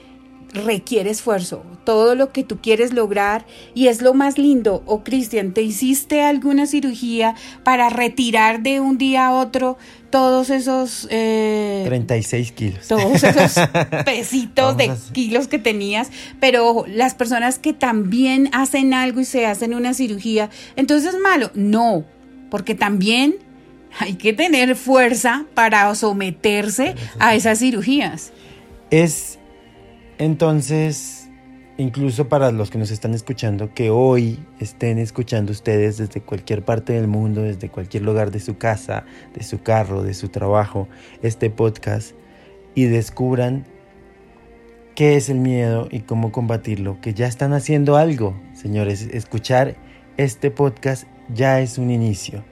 requiere 0.53 1.09
esfuerzo, 1.09 1.63
todo 1.83 2.15
lo 2.15 2.31
que 2.31 2.45
tú 2.45 2.59
quieres 2.61 2.93
lograr 2.93 3.45
y 3.73 3.87
es 3.87 4.01
lo 4.01 4.13
más 4.13 4.37
lindo. 4.37 4.83
O 4.85 4.95
oh, 4.95 5.03
Cristian, 5.03 5.53
¿te 5.53 5.61
hiciste 5.61 6.21
alguna 6.21 6.65
cirugía 6.65 7.35
para 7.65 7.89
retirar 7.89 8.61
de 8.61 8.79
un 8.79 8.97
día 8.97 9.27
a 9.27 9.33
otro 9.33 9.77
todos 10.09 10.49
esos... 10.49 11.09
Eh, 11.09 11.83
36 11.85 12.53
kilos. 12.53 12.87
Todos 12.87 13.21
esos 13.23 13.67
pesitos 14.05 14.77
de 14.77 14.93
kilos 15.11 15.49
que 15.49 15.59
tenías. 15.59 16.09
Pero 16.39 16.85
las 16.87 17.15
personas 17.15 17.59
que 17.59 17.73
también 17.73 18.49
hacen 18.53 18.93
algo 18.93 19.19
y 19.19 19.25
se 19.25 19.45
hacen 19.45 19.73
una 19.73 19.93
cirugía, 19.93 20.49
entonces 20.77 21.13
es 21.13 21.19
malo. 21.19 21.51
No, 21.53 22.05
porque 22.49 22.75
también 22.75 23.35
hay 23.99 24.15
que 24.15 24.33
tener 24.33 24.75
fuerza 24.75 25.45
para 25.53 25.93
someterse 25.95 26.95
a 27.19 27.35
esas 27.35 27.59
cirugías. 27.59 28.31
Es 28.89 29.39
entonces, 30.21 31.29
incluso 31.77 32.29
para 32.29 32.51
los 32.51 32.69
que 32.69 32.77
nos 32.77 32.91
están 32.91 33.15
escuchando, 33.15 33.73
que 33.73 33.89
hoy 33.89 34.37
estén 34.59 34.99
escuchando 34.99 35.51
ustedes 35.51 35.97
desde 35.97 36.21
cualquier 36.21 36.63
parte 36.63 36.93
del 36.93 37.07
mundo, 37.07 37.41
desde 37.41 37.69
cualquier 37.69 38.03
lugar 38.03 38.29
de 38.29 38.39
su 38.39 38.57
casa, 38.59 39.03
de 39.33 39.43
su 39.43 39.63
carro, 39.63 40.03
de 40.03 40.13
su 40.13 40.29
trabajo, 40.29 40.87
este 41.23 41.49
podcast, 41.49 42.11
y 42.75 42.83
descubran 42.85 43.65
qué 44.93 45.15
es 45.15 45.27
el 45.29 45.39
miedo 45.39 45.87
y 45.89 46.01
cómo 46.01 46.31
combatirlo, 46.31 47.01
que 47.01 47.15
ya 47.15 47.25
están 47.25 47.53
haciendo 47.53 47.95
algo, 47.97 48.39
señores. 48.53 49.09
Escuchar 49.11 49.75
este 50.17 50.51
podcast 50.51 51.07
ya 51.33 51.61
es 51.61 51.79
un 51.79 51.89
inicio 51.89 52.43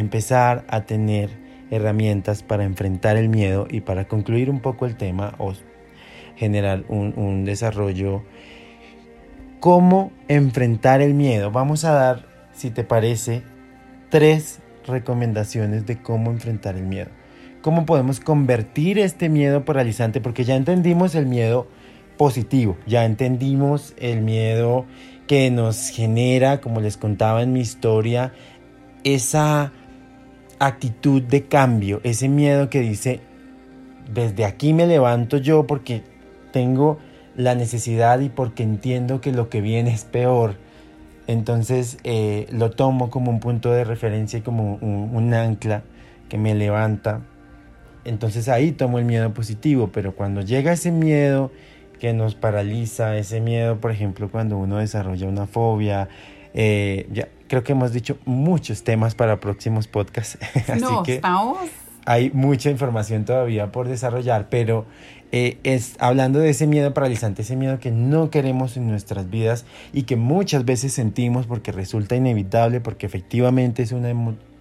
empezar 0.00 0.64
a 0.68 0.86
tener 0.86 1.30
herramientas 1.70 2.42
para 2.42 2.64
enfrentar 2.64 3.16
el 3.16 3.28
miedo 3.28 3.66
y 3.70 3.80
para 3.80 4.08
concluir 4.08 4.50
un 4.50 4.60
poco 4.60 4.86
el 4.86 4.96
tema 4.96 5.34
o 5.38 5.54
generar 6.36 6.84
un, 6.88 7.44
desarrollo. 7.44 8.22
¿Cómo 9.60 10.10
enfrentar 10.28 11.00
el 11.02 11.14
miedo? 11.14 11.50
Vamos 11.50 11.84
a 11.84 11.92
dar, 11.92 12.26
si 12.52 12.70
te 12.70 12.82
parece, 12.82 13.42
tres 14.08 14.60
recomendaciones 14.86 15.86
de 15.86 16.00
cómo 16.00 16.30
enfrentar 16.30 16.76
el 16.76 16.86
miedo. 16.86 17.10
¿Cómo 17.62 17.84
podemos 17.84 18.20
convertir 18.20 18.98
este 18.98 19.28
miedo 19.28 19.64
paralizante? 19.66 20.20
Porque 20.20 20.44
ya 20.44 20.56
entendimos 20.56 21.14
el 21.14 21.26
miedo 21.26 21.68
positivo, 22.16 22.78
ya 22.86 23.04
entendimos 23.04 23.94
el 23.98 24.22
miedo 24.22 24.86
que 25.26 25.50
nos 25.50 25.90
genera, 25.90 26.60
como 26.60 26.80
les 26.80 26.96
contaba 26.96 27.42
en 27.42 27.52
mi 27.52 27.60
historia, 27.60 28.32
esa 29.04 29.72
actitud 30.60 31.22
de 31.22 31.46
cambio, 31.46 32.00
ese 32.04 32.28
miedo 32.28 32.70
que 32.70 32.80
dice, 32.80 33.20
desde 34.12 34.44
aquí 34.44 34.72
me 34.72 34.86
levanto 34.86 35.38
yo 35.38 35.66
porque 35.66 36.02
tengo 36.52 36.98
la 37.34 37.54
necesidad 37.54 38.20
y 38.20 38.28
porque 38.28 38.62
entiendo 38.62 39.20
que 39.20 39.32
lo 39.32 39.48
que 39.48 39.60
viene 39.60 39.92
es 39.92 40.04
peor. 40.04 40.56
Entonces 41.26 41.98
eh, 42.04 42.46
lo 42.50 42.70
tomo 42.70 43.08
como 43.08 43.30
un 43.30 43.40
punto 43.40 43.72
de 43.72 43.84
referencia 43.84 44.40
y 44.40 44.42
como 44.42 44.74
un, 44.76 45.32
ancla 45.32 45.82
que 46.28 46.36
me 46.36 46.54
levanta. 46.54 47.20
Entonces 48.04 48.48
ahí 48.48 48.72
tomo 48.72 48.98
el 48.98 49.04
miedo 49.06 49.32
positivo, 49.32 49.90
pero 49.92 50.14
cuando 50.14 50.42
llega 50.42 50.72
ese 50.72 50.90
miedo 50.90 51.50
que 51.98 52.12
nos 52.12 52.34
paraliza, 52.34 53.16
ese 53.16 53.40
miedo, 53.40 53.80
por 53.80 53.92
ejemplo, 53.92 54.30
cuando 54.30 54.58
uno 54.58 54.78
desarrolla 54.78 55.26
una 55.26 55.46
fobia, 55.46 56.08
eh, 56.52 57.06
ya, 57.12 57.28
creo 57.50 57.64
que 57.64 57.72
hemos 57.72 57.92
dicho 57.92 58.16
muchos 58.26 58.84
temas 58.84 59.16
para 59.16 59.40
próximos 59.40 59.88
podcasts. 59.88 60.38
Así 60.68 60.84
que 61.04 61.16
estamos. 61.16 61.58
Hay 62.06 62.30
mucha 62.30 62.70
información 62.70 63.24
todavía 63.24 63.72
por 63.72 63.88
desarrollar, 63.88 64.48
pero 64.48 64.86
eh, 65.32 65.58
es 65.64 65.96
hablando 65.98 66.38
de 66.38 66.50
ese 66.50 66.68
miedo 66.68 66.94
paralizante, 66.94 67.42
ese 67.42 67.56
miedo 67.56 67.80
que 67.80 67.90
no 67.90 68.30
queremos 68.30 68.76
en 68.76 68.88
nuestras 68.88 69.30
vidas 69.30 69.66
y 69.92 70.04
que 70.04 70.14
muchas 70.14 70.64
veces 70.64 70.92
sentimos 70.92 71.46
porque 71.46 71.72
resulta 71.72 72.14
inevitable, 72.14 72.80
porque 72.80 73.06
efectivamente 73.06 73.82
es 73.82 73.90
una 73.90 74.14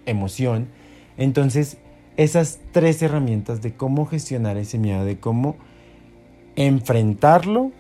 emoción. 0.08 0.68
Entonces, 1.16 1.78
esas 2.18 2.60
tres 2.72 3.04
herramientas 3.04 3.62
de 3.62 3.72
cómo 3.76 4.08
gestionar 4.08 4.58
ese 4.58 4.80
miedo, 4.80 5.06
de 5.06 5.20
cómo 5.20 5.58
enfrentarlo 6.56 7.72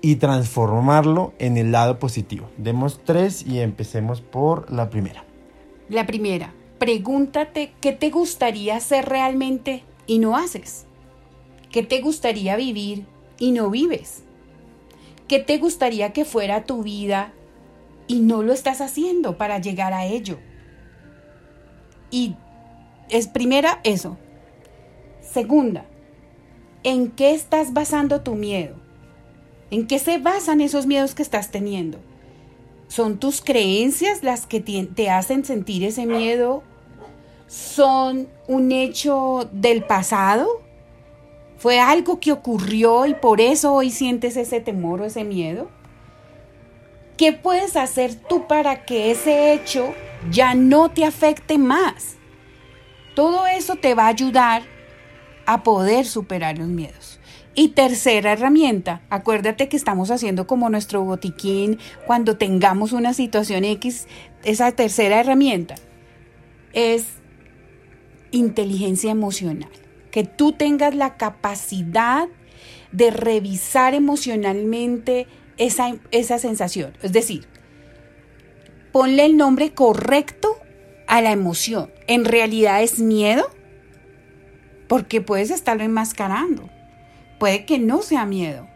y 0.00 0.16
transformarlo 0.16 1.32
en 1.38 1.56
el 1.56 1.72
lado 1.72 1.98
positivo. 1.98 2.48
Demos 2.56 3.00
tres 3.04 3.44
y 3.46 3.60
empecemos 3.60 4.20
por 4.20 4.70
la 4.72 4.90
primera. 4.90 5.24
La 5.88 6.06
primera, 6.06 6.52
pregúntate 6.78 7.72
qué 7.80 7.92
te 7.92 8.10
gustaría 8.10 8.76
hacer 8.76 9.08
realmente 9.08 9.84
y 10.06 10.18
no 10.18 10.36
haces. 10.36 10.86
¿Qué 11.70 11.82
te 11.82 12.00
gustaría 12.00 12.56
vivir 12.56 13.06
y 13.38 13.52
no 13.52 13.70
vives? 13.70 14.24
¿Qué 15.26 15.38
te 15.38 15.58
gustaría 15.58 16.12
que 16.12 16.24
fuera 16.24 16.64
tu 16.64 16.82
vida 16.82 17.32
y 18.06 18.20
no 18.20 18.42
lo 18.42 18.52
estás 18.52 18.80
haciendo 18.80 19.36
para 19.36 19.58
llegar 19.58 19.92
a 19.92 20.06
ello? 20.06 20.38
Y 22.10 22.36
es 23.10 23.28
primera 23.28 23.80
eso. 23.84 24.16
Segunda, 25.20 25.84
¿en 26.82 27.10
qué 27.10 27.32
estás 27.32 27.74
basando 27.74 28.22
tu 28.22 28.34
miedo? 28.34 28.87
¿En 29.70 29.86
qué 29.86 29.98
se 29.98 30.18
basan 30.18 30.60
esos 30.60 30.86
miedos 30.86 31.14
que 31.14 31.22
estás 31.22 31.50
teniendo? 31.50 31.98
¿Son 32.88 33.18
tus 33.18 33.42
creencias 33.42 34.22
las 34.22 34.46
que 34.46 34.60
te 34.60 35.10
hacen 35.10 35.44
sentir 35.44 35.84
ese 35.84 36.06
miedo? 36.06 36.62
¿Son 37.46 38.28
un 38.46 38.72
hecho 38.72 39.48
del 39.52 39.84
pasado? 39.84 40.62
¿Fue 41.58 41.80
algo 41.80 42.18
que 42.18 42.32
ocurrió 42.32 43.04
y 43.06 43.14
por 43.14 43.40
eso 43.40 43.74
hoy 43.74 43.90
sientes 43.90 44.36
ese 44.36 44.60
temor 44.60 45.02
o 45.02 45.04
ese 45.04 45.24
miedo? 45.24 45.68
¿Qué 47.18 47.32
puedes 47.32 47.76
hacer 47.76 48.14
tú 48.14 48.46
para 48.46 48.84
que 48.86 49.10
ese 49.10 49.52
hecho 49.52 49.92
ya 50.30 50.54
no 50.54 50.90
te 50.90 51.04
afecte 51.04 51.58
más? 51.58 52.16
Todo 53.14 53.46
eso 53.48 53.74
te 53.76 53.94
va 53.94 54.04
a 54.04 54.08
ayudar 54.08 54.62
a 55.44 55.62
poder 55.62 56.06
superar 56.06 56.56
los 56.56 56.68
miedos. 56.68 57.17
Y 57.58 57.70
tercera 57.70 58.34
herramienta, 58.34 59.02
acuérdate 59.10 59.68
que 59.68 59.76
estamos 59.76 60.12
haciendo 60.12 60.46
como 60.46 60.70
nuestro 60.70 61.02
botiquín 61.02 61.80
cuando 62.06 62.36
tengamos 62.36 62.92
una 62.92 63.14
situación 63.14 63.64
X, 63.64 64.06
esa 64.44 64.70
tercera 64.70 65.18
herramienta 65.18 65.74
es 66.72 67.06
inteligencia 68.30 69.10
emocional, 69.10 69.72
que 70.12 70.22
tú 70.22 70.52
tengas 70.52 70.94
la 70.94 71.16
capacidad 71.16 72.28
de 72.92 73.10
revisar 73.10 73.92
emocionalmente 73.92 75.26
esa, 75.56 75.96
esa 76.12 76.38
sensación, 76.38 76.96
es 77.02 77.10
decir, 77.10 77.48
ponle 78.92 79.26
el 79.26 79.36
nombre 79.36 79.74
correcto 79.74 80.60
a 81.08 81.20
la 81.22 81.32
emoción. 81.32 81.90
¿En 82.06 82.24
realidad 82.24 82.84
es 82.84 83.00
miedo? 83.00 83.50
Porque 84.86 85.20
puedes 85.20 85.50
estarlo 85.50 85.82
enmascarando 85.82 86.70
Puede 87.38 87.64
que 87.64 87.78
no 87.78 88.02
sea 88.02 88.26
miedo. 88.26 88.66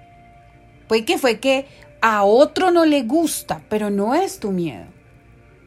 Puede 0.88 1.04
que 1.04 1.18
fue 1.18 1.40
que 1.40 1.66
a 2.00 2.24
otro 2.24 2.70
no 2.70 2.84
le 2.84 3.02
gusta, 3.02 3.62
pero 3.68 3.90
no 3.90 4.14
es 4.14 4.40
tu 4.40 4.50
miedo. 4.52 4.86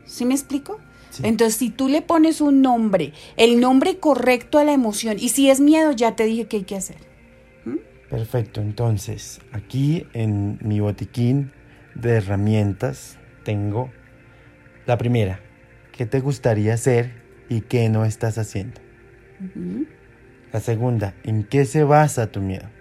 ¿Sí 0.05 0.25
me 0.25 0.33
explico? 0.33 0.79
Entonces, 1.23 1.55
si 1.55 1.69
tú 1.69 1.87
le 1.87 2.01
pones 2.01 2.41
un 2.41 2.61
nombre, 2.61 3.13
el 3.37 3.59
nombre 3.59 3.99
correcto 3.99 4.59
a 4.59 4.63
la 4.63 4.73
emoción, 4.73 5.17
y 5.19 5.29
si 5.29 5.49
es 5.49 5.61
miedo, 5.61 5.91
ya 5.93 6.15
te 6.15 6.25
dije 6.25 6.45
qué 6.47 6.57
hay 6.57 6.63
que 6.63 6.75
hacer. 6.75 6.97
¿Mm? 7.63 7.77
Perfecto, 8.09 8.61
entonces, 8.61 9.39
aquí 9.53 10.07
en 10.13 10.59
mi 10.61 10.81
botiquín 10.81 11.53
de 11.95 12.17
herramientas 12.17 13.17
tengo 13.43 13.91
la 14.85 14.97
primera, 14.97 15.39
¿qué 15.93 16.05
te 16.05 16.19
gustaría 16.19 16.73
hacer 16.73 17.23
y 17.49 17.61
qué 17.61 17.87
no 17.89 18.03
estás 18.03 18.37
haciendo? 18.37 18.81
La 20.51 20.59
segunda, 20.59 21.15
¿en 21.23 21.43
qué 21.43 21.65
se 21.65 21.83
basa 21.83 22.31
tu 22.31 22.41
miedo? 22.41 22.74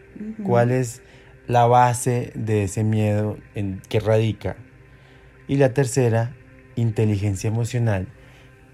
Cuál 0.45 0.71
es 0.71 1.03
la 1.47 1.67
base 1.67 2.33
de 2.35 2.65
ese 2.65 2.85
miedo 2.85 3.37
en 3.55 3.81
que 3.89 4.01
radica. 4.01 4.57
Y 5.47 5.57
la 5.57 5.75
tercera, 5.75 6.35
inteligencia 6.77 7.49
emocional. 7.49 8.09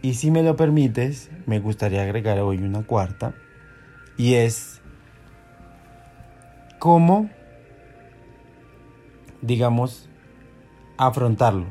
Y 0.03 0.14
si 0.14 0.31
me 0.31 0.42
lo 0.42 0.57
permites, 0.57 1.31
me 1.46 1.59
gustaría 1.59 2.03
agregar 2.03 2.38
hoy 2.40 2.59
una 2.59 2.83
cuarta, 2.85 3.35
y 4.16 4.35
es 4.35 4.81
cómo, 6.79 7.31
digamos, 9.42 10.09
afrontarlo. 10.96 11.66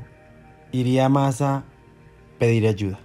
Iría 0.71 1.09
más 1.09 1.41
a 1.41 1.63
pedir 2.37 2.67
ayuda. 2.67 2.99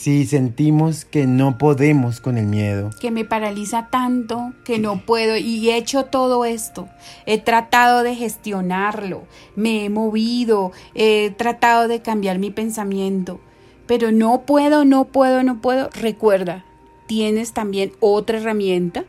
Si 0.00 0.24
sentimos 0.24 1.04
que 1.04 1.26
no 1.26 1.58
podemos 1.58 2.22
con 2.22 2.38
el 2.38 2.46
miedo. 2.46 2.88
Que 3.02 3.10
me 3.10 3.26
paraliza 3.26 3.88
tanto 3.90 4.54
que 4.64 4.78
no 4.78 5.04
puedo 5.04 5.36
y 5.36 5.68
he 5.68 5.76
hecho 5.76 6.06
todo 6.06 6.46
esto. 6.46 6.88
He 7.26 7.36
tratado 7.36 8.02
de 8.02 8.14
gestionarlo, 8.14 9.24
me 9.56 9.84
he 9.84 9.90
movido, 9.90 10.72
he 10.94 11.34
tratado 11.36 11.86
de 11.86 12.00
cambiar 12.00 12.38
mi 12.38 12.50
pensamiento, 12.50 13.40
pero 13.86 14.10
no 14.10 14.46
puedo, 14.46 14.86
no 14.86 15.04
puedo, 15.04 15.42
no 15.42 15.60
puedo. 15.60 15.90
Recuerda, 15.90 16.64
tienes 17.06 17.52
también 17.52 17.92
otra 18.00 18.38
herramienta 18.38 19.04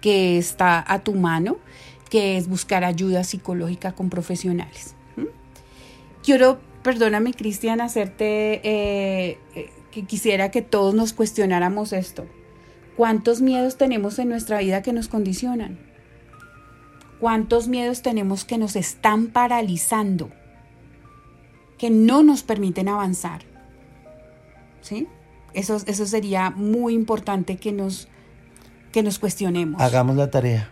que 0.00 0.38
está 0.38 0.84
a 0.86 1.00
tu 1.00 1.14
mano, 1.14 1.56
que 2.10 2.36
es 2.36 2.46
buscar 2.46 2.84
ayuda 2.84 3.24
psicológica 3.24 3.90
con 3.90 4.08
profesionales. 4.08 4.94
Quiero, 6.22 6.60
perdóname 6.84 7.34
Cristian, 7.34 7.80
hacerte 7.80 8.60
eh, 8.62 9.38
eh, 9.56 9.70
que 9.90 10.04
quisiera 10.04 10.50
que 10.50 10.62
todos 10.62 10.94
nos 10.94 11.12
cuestionáramos 11.12 11.92
esto. 11.92 12.26
¿Cuántos 12.96 13.40
miedos 13.40 13.76
tenemos 13.76 14.18
en 14.18 14.28
nuestra 14.28 14.58
vida 14.58 14.82
que 14.82 14.92
nos 14.92 15.08
condicionan? 15.08 15.78
¿Cuántos 17.20 17.68
miedos 17.68 18.02
tenemos 18.02 18.44
que 18.44 18.58
nos 18.58 18.76
están 18.76 19.28
paralizando? 19.28 20.30
Que 21.78 21.90
no 21.90 22.22
nos 22.22 22.42
permiten 22.42 22.88
avanzar. 22.88 23.42
¿Sí? 24.80 25.06
Eso, 25.54 25.80
eso 25.86 26.06
sería 26.06 26.50
muy 26.50 26.94
importante 26.94 27.56
que 27.56 27.72
nos, 27.72 28.08
que 28.92 29.02
nos 29.02 29.18
cuestionemos. 29.18 29.80
Hagamos 29.80 30.16
la 30.16 30.30
tarea, 30.30 30.70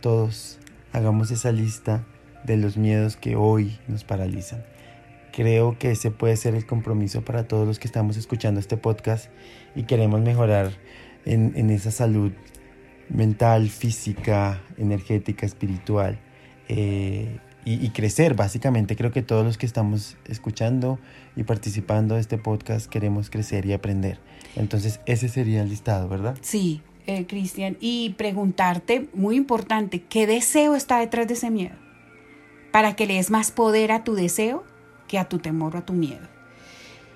todos. 0.00 0.58
Hagamos 0.92 1.30
esa 1.30 1.52
lista 1.52 2.04
de 2.44 2.56
los 2.56 2.76
miedos 2.76 3.16
que 3.16 3.36
hoy 3.36 3.78
nos 3.88 4.04
paralizan. 4.04 4.64
Creo 5.36 5.76
que 5.78 5.90
ese 5.90 6.10
puede 6.10 6.34
ser 6.38 6.54
el 6.54 6.64
compromiso 6.64 7.22
para 7.22 7.46
todos 7.46 7.66
los 7.66 7.78
que 7.78 7.86
estamos 7.86 8.16
escuchando 8.16 8.58
este 8.58 8.78
podcast 8.78 9.28
y 9.74 9.82
queremos 9.82 10.22
mejorar 10.22 10.72
en, 11.26 11.68
esa 11.68 11.90
salud 11.90 12.32
mental, 13.10 13.68
física, 13.68 14.62
energética, 14.78 15.44
espiritual 15.44 16.18
eh, 16.70 17.36
y, 17.66 17.90
crecer. 17.90 18.32
Básicamente 18.32 18.96
creo 18.96 19.12
que 19.12 19.20
todos 19.20 19.44
los 19.44 19.58
que 19.58 19.66
estamos 19.66 20.16
escuchando 20.24 20.98
y 21.36 21.42
participando 21.42 22.14
de 22.14 22.22
este 22.22 22.38
podcast 22.38 22.86
queremos 22.86 23.28
crecer 23.28 23.66
y 23.66 23.74
aprender. 23.74 24.18
Entonces 24.56 25.00
ese 25.04 25.28
sería 25.28 25.60
el 25.60 25.68
listado, 25.68 26.08
¿verdad? 26.08 26.38
Sí, 26.40 26.80
eh, 27.06 27.26
Cristian. 27.26 27.76
Y 27.78 28.14
preguntarte, 28.16 29.10
muy 29.12 29.36
importante, 29.36 30.02
¿qué 30.02 30.26
deseo 30.26 30.74
está 30.74 30.98
detrás 30.98 31.28
de 31.28 31.34
ese 31.34 31.50
miedo? 31.50 31.76
Para 32.72 32.96
que 32.96 33.04
le 33.04 33.16
des 33.16 33.30
más 33.30 33.50
poder 33.50 33.92
a 33.92 34.02
tu 34.02 34.14
deseo 34.14 34.64
que 35.06 35.18
a 35.18 35.28
tu 35.28 35.38
temor 35.38 35.76
o 35.76 35.78
a 35.78 35.86
tu 35.86 35.92
miedo. 35.92 36.26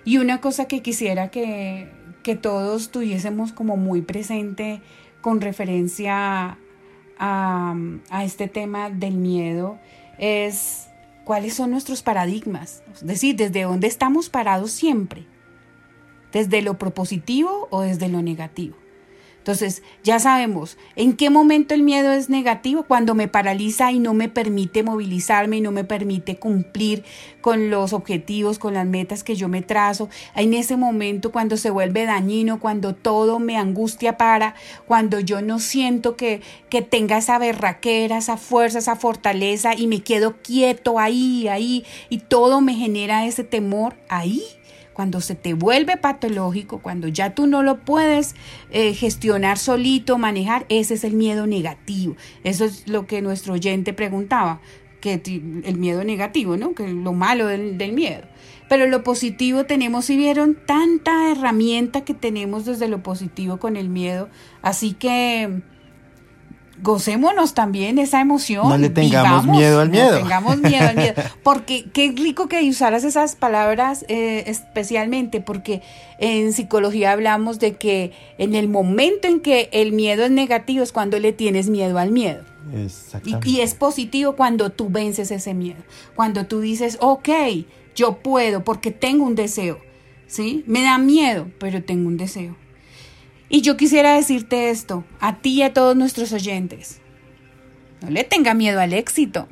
Y 0.05 0.19
una 0.19 0.41
cosa 0.41 0.67
que 0.67 0.83
quisiera 0.83 1.31
que, 1.31 1.91
que 2.23 2.35
todos 2.35 2.91
tuviésemos 2.91 3.53
como 3.53 3.77
muy 3.77 4.03
presente 4.03 4.81
con 5.21 5.41
referencia 5.41 6.59
a, 7.19 7.75
a 8.11 8.25
este 8.25 8.49
tema 8.49 8.91
del 8.91 9.15
miedo 9.15 9.79
es 10.19 10.89
cuáles 11.25 11.55
son 11.55 11.71
nuestros 11.71 12.03
paradigmas, 12.03 12.83
es 12.93 13.07
decir, 13.07 13.37
desde 13.37 13.63
dónde 13.63 13.87
estamos 13.87 14.31
parados 14.31 14.73
siempre, 14.73 15.27
desde 16.33 16.63
lo 16.63 16.79
propositivo 16.79 17.69
o 17.71 17.83
desde 17.83 18.09
lo 18.09 18.23
negativo. 18.23 18.77
Entonces, 19.41 19.83
ya 20.05 20.19
sabemos 20.19 20.77
en 20.97 21.17
qué 21.17 21.31
momento 21.31 21.73
el 21.73 21.83
miedo 21.83 22.13
es 22.13 22.29
negativo, 22.29 22.83
cuando 22.83 23.15
me 23.15 23.27
paraliza 23.27 23.91
y 23.91 23.99
no 23.99 24.13
me 24.13 24.29
permite 24.29 24.83
movilizarme 24.83 25.57
y 25.57 25.61
no 25.63 25.73
me 25.73 25.83
permite 25.83 26.37
cumplir 26.37 27.05
con 27.41 27.71
los 27.71 27.95
objetivos, 27.95 28.59
con 28.59 28.75
las 28.75 28.87
metas 28.87 29.25
que 29.25 29.37
yo 29.37 29.49
me 29.49 29.63
trazo. 29.63 30.11
En 30.37 30.53
ese 30.53 30.77
momento 30.77 31.33
cuando 31.33 31.57
se 31.57 31.71
vuelve 31.71 32.05
dañino, 32.05 32.61
cuando 32.61 32.95
todo 32.95 33.39
me 33.39 33.57
angustia 33.57 34.19
para, 34.19 34.55
cuando 34.87 35.21
yo 35.21 35.41
no 35.41 35.59
siento 35.59 36.17
que, 36.17 36.43
que 36.69 36.83
tenga 36.83 37.17
esa 37.17 37.39
berraquera, 37.39 38.19
esa 38.19 38.37
fuerza, 38.37 38.79
esa 38.79 38.97
fortaleza 38.97 39.75
y 39.75 39.87
me 39.87 40.03
quedo 40.03 40.37
quieto 40.43 40.99
ahí, 40.99 41.49
ahí 41.49 41.87
y 42.11 42.19
todo 42.19 42.61
me 42.61 42.75
genera 42.75 43.25
ese 43.25 43.43
temor, 43.43 43.97
ahí 44.11 44.43
cuando 45.01 45.23
se 45.23 45.35
te 45.35 45.55
vuelve 45.55 45.97
patológico, 45.97 46.81
cuando 46.81 47.09
ya 47.09 47.35
tú 47.35 47.47
no 47.47 47.63
lo 47.63 47.81
puedes 47.87 48.35
eh, 48.71 48.93
gestionar 48.93 49.57
solito, 49.57 50.19
manejar, 50.19 50.67
ese 50.69 50.93
es 50.93 51.05
el 51.05 51.15
miedo 51.15 51.47
negativo. 51.47 52.17
Eso 52.45 52.67
es 52.67 52.87
lo 52.87 53.07
que 53.07 53.23
nuestro 53.23 53.55
oyente 53.55 53.95
preguntaba, 53.95 54.61
que 55.01 55.15
el 55.65 55.79
miedo 55.79 56.05
negativo, 56.05 56.59
¿no? 56.59 56.75
Que 56.75 56.87
lo 56.87 57.15
malo 57.15 57.47
del, 57.47 57.79
del 57.79 57.95
miedo. 57.95 58.25
Pero 58.69 58.87
lo 58.89 59.03
positivo 59.03 59.65
tenemos, 59.65 60.05
si 60.05 60.19
vieron, 60.19 60.59
tanta 60.67 61.31
herramienta 61.31 62.03
que 62.03 62.13
tenemos 62.13 62.67
desde 62.67 62.87
lo 62.87 63.03
positivo 63.03 63.57
con 63.57 63.79
el 63.79 63.89
miedo. 63.89 64.29
Así 64.61 64.93
que 64.93 65.63
gocémonos 66.83 67.55
también 67.55 67.99
esa 67.99 68.21
emoción. 68.21 68.69
No 68.69 68.79
le 68.79 68.91
tengamos 68.91 69.47
miedo 69.47 69.81
al 69.81 69.91
miedo. 69.91 70.13
No 70.13 70.19
tengamos 70.19 70.59
miedo 70.59 70.89
al 70.89 70.97
miedo. 70.97 71.15
Porque 71.43 71.85
qué 71.93 72.13
rico 72.17 72.49
que 72.49 72.69
usaras 72.69 73.05
esas 73.05 73.37
palabras 73.37 74.05
eh, 74.09 74.45
especialmente, 74.47 75.41
porque 75.41 75.83
en 76.19 76.53
psicología 76.53 77.13
hablamos 77.13 77.59
de 77.59 77.77
que 77.77 78.13
en 78.39 78.55
el 78.55 78.69
momento 78.69 79.29
en 79.29 79.41
que 79.41 79.69
el 79.73 79.93
miedo 79.93 80.25
es 80.25 80.31
negativo 80.31 80.83
es 80.83 80.93
cuando 80.93 81.19
le 81.19 81.33
tienes 81.33 81.69
miedo 81.69 81.99
al 81.99 82.11
miedo. 82.11 82.45
Exactamente. 82.75 83.49
Y, 83.49 83.57
y 83.57 83.61
es 83.61 83.75
positivo 83.75 84.37
cuando 84.37 84.71
tú 84.71 84.91
vences 84.91 85.31
ese 85.31 85.55
miedo. 85.55 85.83
Cuando 86.15 86.47
tú 86.47 86.61
dices, 86.61 86.99
ok, 87.01 87.29
yo 87.95 88.19
puedo 88.19 88.65
porque 88.65 88.91
tengo 88.91 89.25
un 89.25 89.35
deseo. 89.35 89.79
¿Sí? 90.27 90.63
Me 90.67 90.83
da 90.83 90.97
miedo, 90.99 91.49
pero 91.59 91.83
tengo 91.83 92.07
un 92.07 92.17
deseo. 92.17 92.55
Y 93.53 93.63
yo 93.63 93.77
quisiera 93.77 94.15
decirte 94.15 94.71
esto, 94.71 95.03
a 95.19 95.39
ti 95.39 95.55
y 95.55 95.63
a 95.63 95.75
todos 95.75 95.97
nuestros 95.97 96.33
oyentes. 96.33 97.01
No 98.01 98.09
le 98.09 98.23
tenga 98.23 98.55
miedo 98.55 98.81
al 98.81 98.93
éxito. 98.93 99.49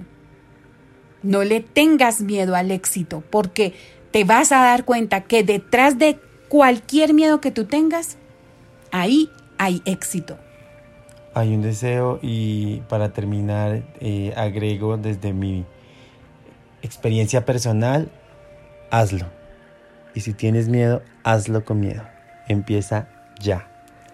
No 1.25 1.43
le 1.43 1.61
tengas 1.61 2.21
miedo 2.21 2.55
al 2.55 2.71
éxito, 2.71 3.25
porque 3.29 3.75
te 4.13 4.23
vas 4.23 4.53
a 4.53 4.63
dar 4.63 4.85
cuenta 4.85 5.23
que 5.23 5.43
detrás 5.43 5.99
de 5.99 6.21
cualquier 6.49 7.13
miedo 7.13 7.41
que 7.41 7.51
tú 7.51 7.65
tengas, 7.65 8.19
ahí 8.93 9.31
hay 9.59 9.83
éxito. 9.85 10.39
Hay 11.35 11.53
un 11.53 11.63
deseo 11.63 12.21
y 12.23 12.83
para 12.89 13.13
terminar 13.13 13.83
eh, 14.01 14.33
agrego 14.37 14.97
desde 14.97 15.33
mi 15.33 15.67
experiencia 16.83 17.45
personal, 17.45 18.13
hazlo. 18.93 19.27
Y 20.15 20.21
si 20.21 20.35
tienes 20.35 20.69
miedo, 20.69 21.03
hazlo 21.25 21.65
con 21.65 21.81
miedo. 21.81 22.05
Empieza 22.47 23.09
ya 23.41 23.69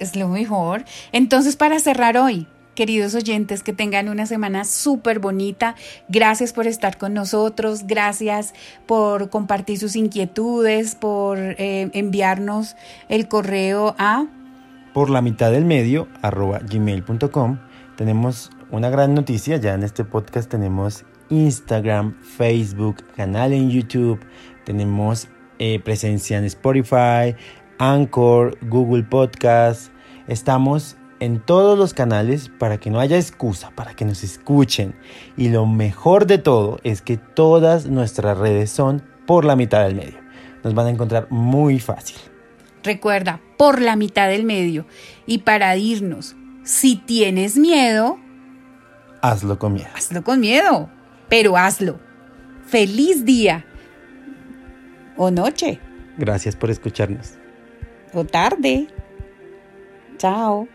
es 0.04 0.16
lo 0.16 0.28
mejor. 0.28 0.84
Entonces, 1.12 1.56
para 1.56 1.78
cerrar 1.80 2.16
hoy, 2.16 2.46
queridos 2.74 3.14
oyentes, 3.14 3.62
que 3.62 3.72
tengan 3.72 4.08
una 4.08 4.26
semana 4.26 4.64
súper 4.64 5.18
bonita. 5.18 5.74
Gracias 6.08 6.52
por 6.52 6.66
estar 6.66 6.98
con 6.98 7.14
nosotros, 7.14 7.86
gracias 7.86 8.54
por 8.86 9.30
compartir 9.30 9.78
sus 9.78 9.96
inquietudes, 9.96 10.94
por 10.94 11.38
eh, 11.38 11.90
enviarnos 11.92 12.76
el 13.08 13.28
correo 13.28 13.94
a... 13.98 14.26
Por 14.92 15.10
la 15.10 15.22
mitad 15.22 15.50
del 15.50 15.64
medio, 15.64 16.08
arroba 16.22 16.60
gmail.com. 16.60 17.58
Tenemos 17.96 18.50
una 18.70 18.90
gran 18.90 19.14
noticia, 19.14 19.56
ya 19.56 19.74
en 19.74 19.82
este 19.82 20.04
podcast 20.04 20.50
tenemos 20.50 21.04
Instagram, 21.30 22.20
Facebook, 22.22 23.04
canal 23.16 23.52
en 23.52 23.70
YouTube, 23.70 24.20
tenemos 24.64 25.28
eh, 25.58 25.80
presencia 25.80 26.38
en 26.38 26.44
Spotify, 26.44 27.34
Anchor, 27.78 28.56
Google 28.68 29.04
Podcast. 29.04 29.93
Estamos 30.26 30.96
en 31.20 31.40
todos 31.40 31.78
los 31.78 31.94
canales 31.94 32.50
para 32.58 32.78
que 32.78 32.90
no 32.90 33.00
haya 33.00 33.16
excusa, 33.16 33.70
para 33.70 33.94
que 33.94 34.04
nos 34.04 34.22
escuchen. 34.22 34.94
Y 35.36 35.48
lo 35.48 35.66
mejor 35.66 36.26
de 36.26 36.38
todo 36.38 36.78
es 36.84 37.02
que 37.02 37.16
todas 37.16 37.86
nuestras 37.86 38.38
redes 38.38 38.70
son 38.70 39.02
por 39.26 39.44
la 39.44 39.56
mitad 39.56 39.84
del 39.84 39.94
medio. 39.94 40.18
Nos 40.62 40.74
van 40.74 40.86
a 40.86 40.90
encontrar 40.90 41.26
muy 41.30 41.78
fácil. 41.78 42.16
Recuerda, 42.82 43.40
por 43.56 43.80
la 43.80 43.96
mitad 43.96 44.28
del 44.28 44.44
medio. 44.44 44.86
Y 45.26 45.38
para 45.38 45.76
irnos, 45.76 46.36
si 46.64 46.96
tienes 46.96 47.56
miedo, 47.56 48.18
hazlo 49.22 49.58
con 49.58 49.74
miedo. 49.74 49.88
Hazlo 49.94 50.22
con 50.22 50.40
miedo, 50.40 50.90
pero 51.28 51.56
hazlo. 51.56 51.98
Feliz 52.66 53.24
día 53.24 53.64
o 55.16 55.30
noche. 55.30 55.80
Gracias 56.18 56.56
por 56.56 56.70
escucharnos 56.70 57.34
o 58.12 58.24
tarde. 58.24 58.88
Chao. 60.18 60.73